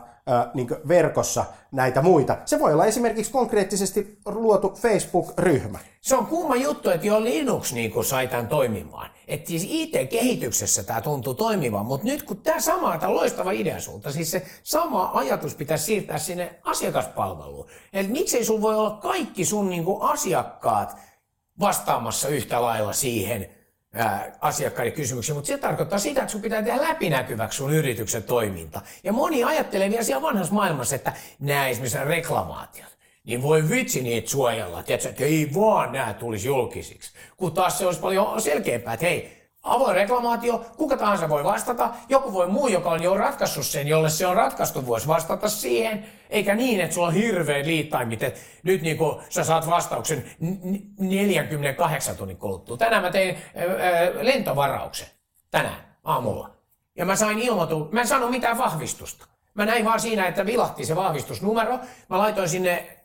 niin 0.54 0.68
verkossa 0.88 1.44
näitä 1.72 2.02
muita. 2.02 2.36
Se 2.44 2.58
voi 2.58 2.72
olla 2.72 2.84
esimerkiksi 2.84 3.32
konkreettisesti 3.32 4.18
luotu 4.26 4.72
Facebook-ryhmä. 4.76 5.78
Se 6.00 6.16
on 6.16 6.26
kumma 6.26 6.56
juttu, 6.56 6.90
että 6.90 7.06
jo 7.06 7.24
Linux 7.24 7.72
niin 7.72 8.04
sai 8.04 8.28
tämän 8.28 8.48
toimimaan. 8.48 9.10
Että 9.28 9.48
siis 9.48 9.66
IT-kehityksessä 9.68 10.82
tämä 10.82 11.00
tuntuu 11.00 11.34
toimivan, 11.34 11.86
mutta 11.86 12.06
nyt 12.06 12.22
kun 12.22 12.36
tämä 12.36 12.60
sama, 12.60 12.98
tämä 12.98 13.14
loistava 13.14 13.50
idea 13.50 13.80
sulta, 13.80 14.12
siis 14.12 14.30
se 14.30 14.46
sama 14.62 15.10
ajatus 15.14 15.54
pitäisi 15.54 15.84
siirtää 15.84 16.18
sinne 16.18 16.60
asiakaspalveluun. 16.64 17.66
Eli 17.92 18.08
miksei 18.08 18.44
sun 18.44 18.62
voi 18.62 18.74
olla 18.74 18.90
kaikki 18.90 19.44
sun 19.44 19.70
niin 19.70 19.84
asiakkaat 20.00 20.96
vastaamassa 21.60 22.28
yhtä 22.28 22.62
lailla 22.62 22.92
siihen– 22.92 23.48
asiakkaiden 24.40 24.92
kysymyksiä, 24.92 25.34
mutta 25.34 25.48
se 25.48 25.58
tarkoittaa 25.58 25.98
sitä, 25.98 26.20
että 26.20 26.32
sun 26.32 26.42
pitää 26.42 26.62
tehdä 26.62 26.82
läpinäkyväksi 26.82 27.56
sun 27.56 27.72
yrityksen 27.72 28.22
toiminta. 28.22 28.82
Ja 29.04 29.12
moni 29.12 29.44
ajattelee 29.44 29.90
vielä 29.90 30.02
siellä 30.02 30.22
vanhassa 30.22 30.54
maailmassa, 30.54 30.96
että 30.96 31.12
nämä 31.38 31.68
esimerkiksi 31.68 32.04
reklamaatiot, 32.04 32.97
niin 33.28 33.42
voi 33.42 33.68
vitsi 33.68 34.02
niitä 34.02 34.30
suojella, 34.30 34.82
tiedätkö, 34.82 35.08
että 35.08 35.24
ei 35.24 35.50
vaan 35.54 35.92
nämä 35.92 36.14
tulisi 36.14 36.48
julkisiksi. 36.48 37.12
Kun 37.36 37.52
taas 37.52 37.78
se 37.78 37.86
olisi 37.86 38.00
paljon 38.00 38.40
selkeämpää, 38.40 38.94
että 38.94 39.06
hei, 39.06 39.38
avoin 39.62 39.94
reklamaatio, 39.94 40.64
kuka 40.76 40.96
tahansa 40.96 41.28
voi 41.28 41.44
vastata, 41.44 41.90
joku 42.08 42.32
voi 42.32 42.46
muu, 42.46 42.68
joka 42.68 42.90
on 42.90 43.02
jo 43.02 43.16
ratkaissut 43.16 43.66
sen, 43.66 43.88
jolle 43.88 44.10
se 44.10 44.26
on 44.26 44.36
ratkaistu, 44.36 44.86
voisi 44.86 45.08
vastata 45.08 45.48
siihen, 45.48 46.06
eikä 46.30 46.54
niin, 46.54 46.80
että 46.80 46.94
sulla 46.94 47.06
on 47.06 47.14
hirveä 47.14 47.64
liittaimit, 47.64 48.22
että 48.22 48.40
nyt 48.62 48.82
niin 48.82 48.96
kuin 48.96 49.16
sä 49.28 49.44
saat 49.44 49.66
vastauksen 49.66 50.24
48 50.98 52.16
tunnin 52.16 52.36
kuluttua. 52.36 52.76
Tänään 52.76 53.02
mä 53.02 53.10
tein 53.10 53.38
lentovarauksen, 54.20 55.08
tänään 55.50 55.96
aamulla. 56.04 56.50
Ja 56.96 57.04
mä 57.04 57.16
sain 57.16 57.38
ilmoitu, 57.38 57.88
mä 57.92 58.00
en 58.00 58.06
sano 58.06 58.30
mitään 58.30 58.58
vahvistusta. 58.58 59.26
Mä 59.54 59.66
näin 59.66 59.84
vaan 59.84 60.00
siinä, 60.00 60.26
että 60.26 60.46
vilahti 60.46 60.84
se 60.84 60.96
vahvistusnumero. 60.96 61.78
Mä 62.08 62.18
laitoin 62.18 62.48
sinne 62.48 62.97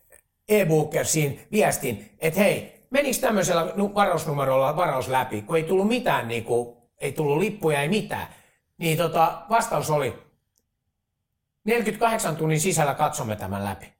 e-bookersiin 0.50 1.48
viestin, 1.52 2.16
että 2.20 2.40
hei, 2.40 2.86
menikö 2.90 3.18
tämmöisellä 3.22 3.74
varausnumerolla 3.96 4.76
varaus 4.76 5.08
läpi, 5.08 5.42
kun 5.42 5.56
ei 5.56 5.64
tullut 5.64 5.88
mitään, 5.88 6.28
niin 6.28 6.44
kuin, 6.44 6.78
ei 6.98 7.12
tullut 7.12 7.38
lippuja, 7.38 7.82
ei 7.82 7.90
mitään. 7.90 8.28
Niin 8.78 8.98
tota, 8.98 9.42
vastaus 9.50 9.90
oli, 9.90 10.24
48 11.64 12.36
tunnin 12.36 12.60
sisällä 12.60 12.94
katsomme 12.94 13.36
tämän 13.36 13.66
läpi. 13.66 13.94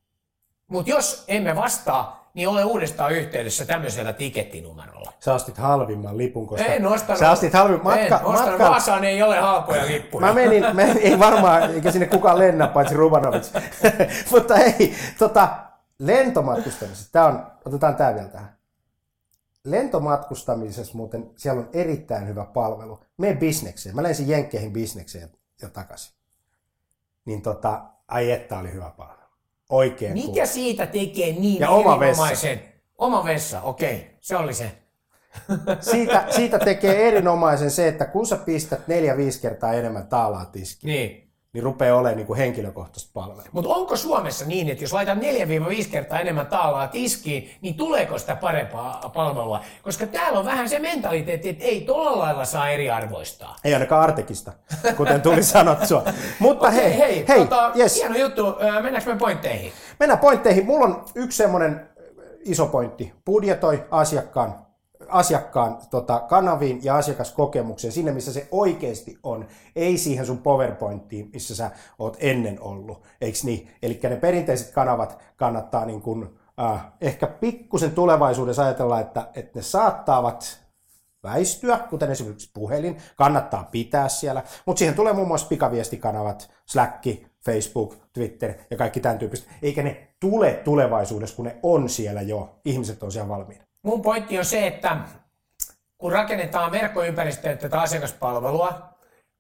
Mutta 0.68 0.92
jos 0.92 1.24
emme 1.28 1.56
vastaa, 1.56 2.30
niin 2.34 2.48
ole 2.48 2.64
uudestaan 2.64 3.12
yhteydessä 3.12 3.66
tämmöisellä 3.66 4.14
tikettinumerolla. 4.14 5.14
Sä 5.20 5.34
ostit 5.34 5.58
halvimman 5.58 6.18
lipun, 6.18 6.48
koska... 6.48 6.66
En 6.66 6.88
ostanut. 6.88 7.20
Sä 7.20 7.32
ostit 7.32 7.54
halvimman 7.54 8.00
matka, 8.00 8.20
en 8.20 8.26
ostanut. 8.26 8.60
matka... 8.60 8.70
Vaasaan 8.70 9.04
ei 9.04 9.24
ole 9.24 9.40
halpoja 9.40 9.86
lippuja. 9.86 10.28
Mä 10.28 10.34
menin, 10.34 10.66
mä, 10.74 10.82
ei 10.82 11.20
varmaan, 11.20 11.76
eikä 11.76 11.92
sinne 11.92 12.08
kukaan 12.08 12.40
lennä, 12.40 12.68
paitsi 12.68 12.96
Rubanovic. 12.96 13.52
Mutta 14.32 14.56
ei, 14.56 14.96
tota, 15.18 15.48
lentomatkustamisessa, 16.00 17.12
tää 17.12 17.26
on, 17.26 17.48
otetaan 17.66 17.96
tää 17.96 18.16
vielä 18.16 18.28
tähän. 18.28 18.58
Lentomatkustamisessa 19.64 20.98
muuten 20.98 21.32
siellä 21.36 21.60
on 21.60 21.70
erittäin 21.74 22.28
hyvä 22.28 22.46
palvelu. 22.46 23.00
Me 23.18 23.34
bisnekseen. 23.34 23.96
Mä 23.96 24.04
lensin 24.04 24.28
Jenkkeihin 24.28 24.74
bisnekseen 24.74 25.30
ja 25.62 25.70
takaisin. 25.70 26.14
Niin 27.26 27.42
tota, 27.42 27.82
ai 28.08 28.32
että 28.32 28.60
oli 28.60 28.74
hyvä 28.74 28.92
palvelu. 28.98 29.28
Oikein 29.70 30.14
Mikä 30.14 30.34
cool. 30.34 30.46
siitä 30.46 30.86
tekee 30.86 31.32
niin 31.32 31.62
Ja 31.62 31.70
oma 31.70 32.00
vessa. 32.00 32.48
Oma 32.98 33.24
vessa, 33.24 33.62
okei. 33.62 34.18
Se 34.22 34.38
oli 34.38 34.54
se. 34.54 34.72
Siitä, 35.92 36.26
siitä 36.30 36.60
tekee 36.60 37.08
erinomaisen 37.08 37.72
se, 37.72 37.88
että 37.88 38.06
kun 38.06 38.26
sä 38.28 38.36
pistät 38.38 38.88
neljä-viisi 38.88 39.42
kertaa 39.42 39.74
enemmän 39.74 40.08
taalaa 40.08 40.46
tiskiin, 40.46 40.92
Niin. 40.94 41.23
Niin 41.54 41.64
rupeaa 41.64 41.98
olemaan 41.98 42.18
niin 42.18 42.28
kuin 42.28 42.38
henkilökohtaista 42.38 43.12
palvelua. 43.14 43.44
Mutta 43.52 43.70
onko 43.70 43.96
Suomessa 43.96 44.46
niin, 44.46 44.70
että 44.70 44.84
jos 44.84 44.94
laitat 44.94 45.18
4-5 45.18 45.22
kertaa 45.92 46.20
enemmän 46.20 46.48
taalaa 46.48 46.88
tiskiin, 46.88 47.52
niin 47.62 47.76
tuleeko 47.76 48.18
sitä 48.18 48.36
parempaa 48.36 49.12
palvelua? 49.14 49.62
Koska 49.82 50.08
täällä 50.08 50.40
on 50.40 50.46
vähän 50.46 50.70
se 50.70 50.80
mentaliteetti, 50.80 51.50
että 51.50 51.64
ei 51.64 51.82
tuolla 51.82 52.20
lailla 52.20 52.46
saa 52.46 52.70
eriarvoistaa. 52.70 53.56
Ei 53.64 53.74
ainakaan 53.74 54.04
Artekista, 54.04 54.54
kuten 54.98 55.22
tuli 55.22 55.44
sanottua. 55.54 56.04
Mutta 56.40 56.68
Okei, 56.68 56.84
hei, 56.84 56.98
hei, 56.98 57.26
hei 57.28 57.40
tota, 57.40 57.72
yes. 57.78 57.96
hieno 57.96 58.16
juttu. 58.18 58.44
Mennäänkö 58.82 59.14
me 59.14 59.20
pointteihin? 59.20 59.72
Mennään 60.00 60.20
pointteihin. 60.20 60.66
Mulla 60.66 60.86
on 60.86 61.06
yksi 61.16 61.38
semmoinen 61.38 61.90
iso 62.46 62.66
pointti. 62.66 63.14
Budjetoi 63.26 63.84
asiakkaan, 63.92 64.56
asiakkaan 65.14 65.78
tota, 65.90 66.20
kanaviin 66.20 66.80
ja 66.84 66.96
asiakaskokemukseen 66.96 67.92
sinne, 67.94 68.12
missä 68.12 68.34
se 68.34 68.48
oikeasti 68.52 69.18
on. 69.24 69.48
Ei 69.76 69.98
siihen 69.98 70.26
sun 70.26 70.38
PowerPointiin, 70.38 71.30
missä 71.34 71.56
sä 71.56 71.72
oot 72.00 72.18
ennen 72.20 72.62
ollut. 72.62 73.04
Eiks 73.22 73.44
niin? 73.44 73.72
Eli 73.84 74.00
ne 74.04 74.16
perinteiset 74.16 74.72
kanavat 74.72 75.20
kannattaa 75.36 75.86
niin 75.86 76.02
kun, 76.02 76.40
äh, 76.62 76.86
ehkä 77.02 77.28
pikkusen 77.28 77.92
tulevaisuudessa 77.92 78.64
ajatella, 78.64 79.00
että, 79.00 79.28
että 79.36 79.60
ne 79.60 79.64
saattavat 79.64 80.64
väistyä, 81.24 81.80
kuten 81.90 82.12
esimerkiksi 82.12 82.52
puhelin, 82.54 82.98
kannattaa 83.16 83.70
pitää 83.72 84.10
siellä, 84.10 84.44
mutta 84.66 84.80
siihen 84.80 84.96
tulee 84.96 85.14
muun 85.14 85.28
muassa 85.28 85.48
pikaviestikanavat, 85.48 86.52
Slack, 86.66 87.06
Facebook, 87.46 87.96
Twitter 88.14 88.54
ja 88.72 88.78
kaikki 88.78 89.00
tämän 89.00 89.20
tyyppiset, 89.20 89.48
eikä 89.62 89.84
ne 89.84 90.08
tule 90.20 90.54
tulevaisuudessa, 90.54 91.36
kun 91.36 91.46
ne 91.46 91.60
on 91.64 91.90
siellä 91.90 92.22
jo, 92.22 92.60
ihmiset 92.66 93.04
on 93.04 93.12
siellä 93.12 93.30
valmiina. 93.30 93.64
Mun 93.84 94.02
pointti 94.02 94.40
on 94.40 94.46
se, 94.46 94.68
että 94.68 94.98
kun 95.98 96.12
rakennetaan 96.12 96.72
verkkoympäristöä 96.72 97.56
tätä 97.56 97.82
asiakaspalvelua, 97.82 98.94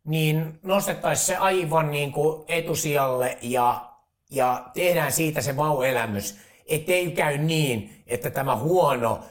niin 0.03 0.60
nostettaisiin 0.63 1.25
se 1.25 1.36
aivan 1.36 1.91
niin 1.91 2.12
kuin 2.12 2.43
etusijalle 2.47 3.38
ja, 3.41 3.89
ja 4.32 4.69
tehdään 4.73 5.12
siitä 5.12 5.41
se 5.41 5.56
vau-elämys, 5.56 6.38
ettei 6.65 7.12
käy 7.12 7.38
niin, 7.38 8.03
että 8.08 8.29
tämä 8.29 8.56
huono 8.56 9.23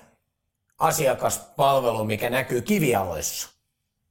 asiakaspalvelu, 0.79 2.05
mikä 2.05 2.31
näkyy 2.31 2.63
kivialoissa, 2.63 3.49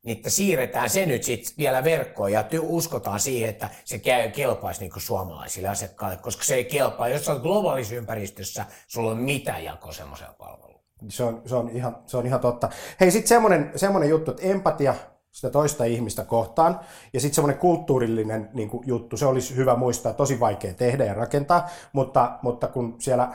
niin 0.04 0.18
että 0.18 0.30
siirretään 0.30 0.90
se 0.90 1.06
nyt 1.06 1.24
sitten 1.24 1.54
vielä 1.58 1.84
verkkoon 1.84 2.32
ja 2.32 2.46
uskotaan 2.62 3.20
siihen, 3.20 3.50
että 3.50 3.70
se 3.86 4.00
käy, 4.00 4.32
kelpaisi 4.32 4.82
niin 4.82 4.92
suomalaisille 4.98 5.68
asiakkaille, 5.68 6.18
koska 6.18 6.44
se 6.44 6.56
ei 6.56 6.66
kelpaa. 6.66 7.08
Jos 7.08 7.30
olet 7.30 7.42
globaalissa 7.42 7.96
ympäristössä, 7.96 8.66
sulla 8.88 9.12
on 9.12 9.18
mitään 9.18 9.64
jakoa 9.64 9.94
semmoisella 9.94 10.34
palvelulla. 10.34 10.71
Se 11.10 11.24
on, 11.24 11.42
se 11.46 11.56
on, 11.56 11.70
ihan, 11.70 11.98
se 12.06 12.18
on 12.18 12.26
ihan 12.26 12.40
totta. 12.40 12.70
Hei, 13.00 13.12
sitten 13.12 13.28
semmoinen, 13.28 13.72
semmoinen 13.76 14.10
juttu, 14.10 14.32
että 14.32 14.44
empatia 14.44 14.96
sitä 15.32 15.50
toista 15.50 15.86
ihmistä 15.86 16.24
kohtaan 16.24 16.80
ja 17.14 17.20
sitten 17.20 17.36
semmoinen 17.36 17.60
kulttuurillinen 17.60 18.50
niin 18.54 18.70
kuin, 18.70 18.84
juttu, 18.88 19.18
se 19.18 19.26
olisi 19.26 19.56
hyvä 19.56 19.76
muistaa, 19.76 20.14
tosi 20.14 20.40
vaikea 20.40 20.74
tehdä 20.74 21.06
ja 21.06 21.14
rakentaa, 21.14 21.70
mutta, 21.94 22.40
mutta 22.42 22.68
kun 22.68 22.96
siellä 23.00 23.32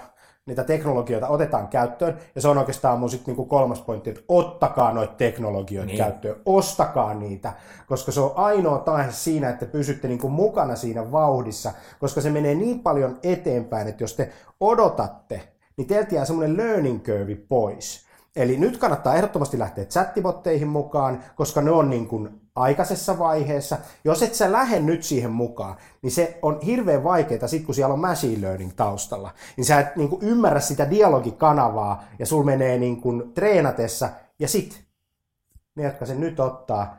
niitä 0.46 0.64
teknologioita 0.64 1.28
otetaan 1.28 1.68
käyttöön, 1.68 2.18
ja 2.34 2.40
se 2.40 2.48
on 2.48 2.58
oikeastaan 2.58 2.98
mun 2.98 3.10
sit 3.10 3.26
niinku 3.26 3.44
kolmas 3.44 3.80
pointti, 3.80 4.10
että 4.10 4.22
ottakaa 4.28 4.92
noita 4.92 5.14
teknologioita 5.14 5.86
niin. 5.86 5.98
käyttöön, 5.98 6.36
ostakaa 6.46 7.14
niitä, 7.14 7.52
koska 7.86 8.12
se 8.12 8.20
on 8.20 8.32
ainoa 8.34 8.78
tae 8.78 9.06
siinä, 9.10 9.48
että 9.48 9.66
pysytte 9.66 10.08
niinku 10.08 10.28
mukana 10.28 10.76
siinä 10.76 11.12
vauhdissa, 11.12 11.72
koska 12.00 12.20
se 12.20 12.30
menee 12.30 12.54
niin 12.54 12.80
paljon 12.80 13.18
eteenpäin, 13.22 13.88
että 13.88 14.04
jos 14.04 14.14
te 14.14 14.32
odotatte, 14.60 15.55
niin 15.76 15.86
teiltä 15.86 16.14
jää 16.14 16.24
semmoinen 16.24 16.56
learning 16.56 17.02
curve 17.02 17.34
pois. 17.34 18.06
Eli 18.36 18.56
nyt 18.56 18.78
kannattaa 18.78 19.14
ehdottomasti 19.14 19.58
lähteä 19.58 19.84
chattibotteihin 19.84 20.68
mukaan, 20.68 21.24
koska 21.34 21.62
ne 21.62 21.70
on 21.70 21.90
niin 21.90 22.08
kuin 22.08 22.40
aikaisessa 22.54 23.18
vaiheessa. 23.18 23.78
Jos 24.04 24.22
et 24.22 24.34
sä 24.34 24.52
lähde 24.52 24.80
nyt 24.80 25.02
siihen 25.02 25.30
mukaan, 25.30 25.76
niin 26.02 26.10
se 26.10 26.38
on 26.42 26.60
hirveän 26.60 27.04
vaikeaa 27.04 27.48
sit 27.48 27.66
kun 27.66 27.74
siellä 27.74 27.92
on 27.92 28.00
machine 28.00 28.40
learning 28.40 28.72
taustalla. 28.76 29.30
Niin 29.56 29.64
sä 29.64 29.80
et 29.80 29.96
niin 29.96 30.08
kuin 30.08 30.22
ymmärrä 30.22 30.60
sitä 30.60 30.90
dialogikanavaa 30.90 32.04
ja 32.18 32.26
sul 32.26 32.42
menee 32.42 32.78
niin 32.78 33.00
kuin 33.00 33.32
treenatessa 33.34 34.08
ja 34.38 34.48
sit 34.48 34.84
ne, 35.74 35.84
jotka 35.84 36.06
sen 36.06 36.20
nyt 36.20 36.40
ottaa, 36.40 36.96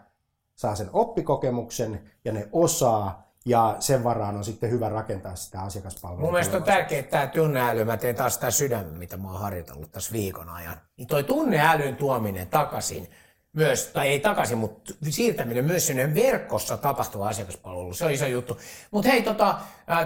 saa 0.56 0.76
sen 0.76 0.90
oppikokemuksen 0.94 2.02
ja 2.26 2.32
ne 2.32 2.50
osaa 2.52 3.27
ja 3.48 3.76
sen 3.80 4.04
varaan 4.04 4.38
on 4.38 4.44
sitten 4.44 4.72
hyvä 4.72 4.90
rakentaa 4.90 5.36
sitä 5.36 5.62
asiakaspalvelua. 5.62 6.22
Mun 6.22 6.32
mielestä 6.32 6.58
on 6.58 6.64
tärkeää 6.64 7.00
että 7.00 7.12
tämä 7.12 7.28
tunneäly, 7.28 7.86
mä 7.86 7.98
teen 7.98 8.16
taas 8.16 8.34
sitä 8.34 8.52
sydämen, 8.52 8.98
mitä 8.98 9.18
mä 9.18 9.32
oon 9.32 9.40
harjoitellut 9.40 9.92
tässä 9.92 10.14
viikon 10.14 10.50
ajan. 10.50 10.78
Niin 10.98 11.08
toi 11.08 11.24
tunneälyn 11.24 11.96
tuominen 11.96 12.48
takaisin, 12.48 13.10
myös, 13.54 13.88
tai 13.88 14.08
ei 14.08 14.20
takaisin, 14.20 14.58
mutta 14.58 14.94
siirtäminen 15.10 15.66
myös 15.66 15.88
sinne 15.88 16.16
verkossa 16.16 16.78
tapahtuva 16.78 17.28
asiakaspalvelu, 17.28 17.94
se 17.94 18.06
on 18.06 18.12
iso 18.12 18.26
juttu. 18.26 18.58
Mutta 18.92 19.10
hei, 19.10 19.22
tota, 19.22 19.56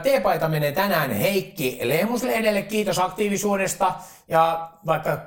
T-paita 0.03 0.49
menee 0.49 0.71
tänään 0.71 1.11
Heikki 1.11 1.79
Lehmuslehdelle, 1.83 2.61
kiitos 2.61 2.99
aktiivisuudesta, 2.99 3.93
ja 4.27 4.71
vaikka 4.85 5.17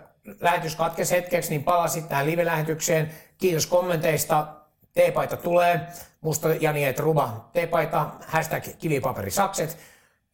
lähetys 0.40 0.76
katkesi 0.76 1.14
hetkeksi, 1.14 1.50
niin 1.50 1.64
palasit 1.64 2.08
tähän 2.08 2.26
live-lähetykseen, 2.26 3.10
kiitos 3.38 3.66
kommenteista, 3.66 4.46
T-paita 4.94 5.36
tulee, 5.36 5.80
musta 6.20 6.48
Jani 6.48 6.84
et 6.84 6.98
Ruba 6.98 7.48
T-paita, 7.52 8.06
hashtag 8.26 8.64
kivipaperisakset, 8.78 9.78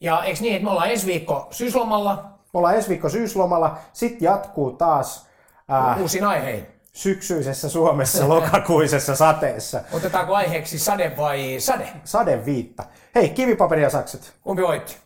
ja 0.00 0.24
eikö 0.24 0.40
niin, 0.40 0.54
että 0.54 0.64
me 0.64 0.70
ollaan 0.70 0.90
ensi 0.90 1.06
viikko 1.06 1.48
syyslomalla, 1.50 2.14
Me 2.52 2.58
ollaan 2.58 2.74
ensi 2.76 2.88
viikko 2.88 3.08
syyslomalla, 3.08 3.78
sitten 3.92 4.24
jatkuu 4.26 4.72
taas 4.72 5.26
ää, 5.68 5.96
uusin 5.96 6.24
aihein. 6.24 6.66
syksyisessä 6.92 7.68
Suomessa 7.68 8.28
lokakuisessa 8.28 9.16
sateessa. 9.16 9.80
Otetaanko 9.96 10.34
aiheeksi 10.34 10.78
sade 10.78 11.16
vai 11.16 11.56
sade? 11.58 11.88
Sadeviitta. 12.04 12.84
Hei, 13.14 13.28
kivipaperi 13.28 13.82
ja 13.82 13.90
sakset. 13.90 14.34
Kumpi 14.42 14.62
voitti? 14.62 14.96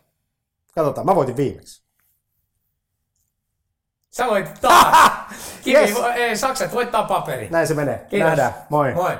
Katsotaan, 0.75 1.07
mä 1.07 1.15
voitin 1.15 1.37
viimeksi. 1.37 1.85
Sä 4.11 4.27
voit 4.27 4.61
taas. 4.61 5.09
Kivi, 5.65 5.79
Yes. 5.79 5.97
ei, 6.15 6.37
sakset 6.37 6.73
voittaa 6.75 7.03
paperi. 7.03 7.49
Näin 7.51 7.67
se 7.67 7.75
menee. 7.75 8.07
Kiitos. 8.09 8.29
Nähdään. 8.29 8.55
Moi. 8.69 8.95
Moi. 8.95 9.19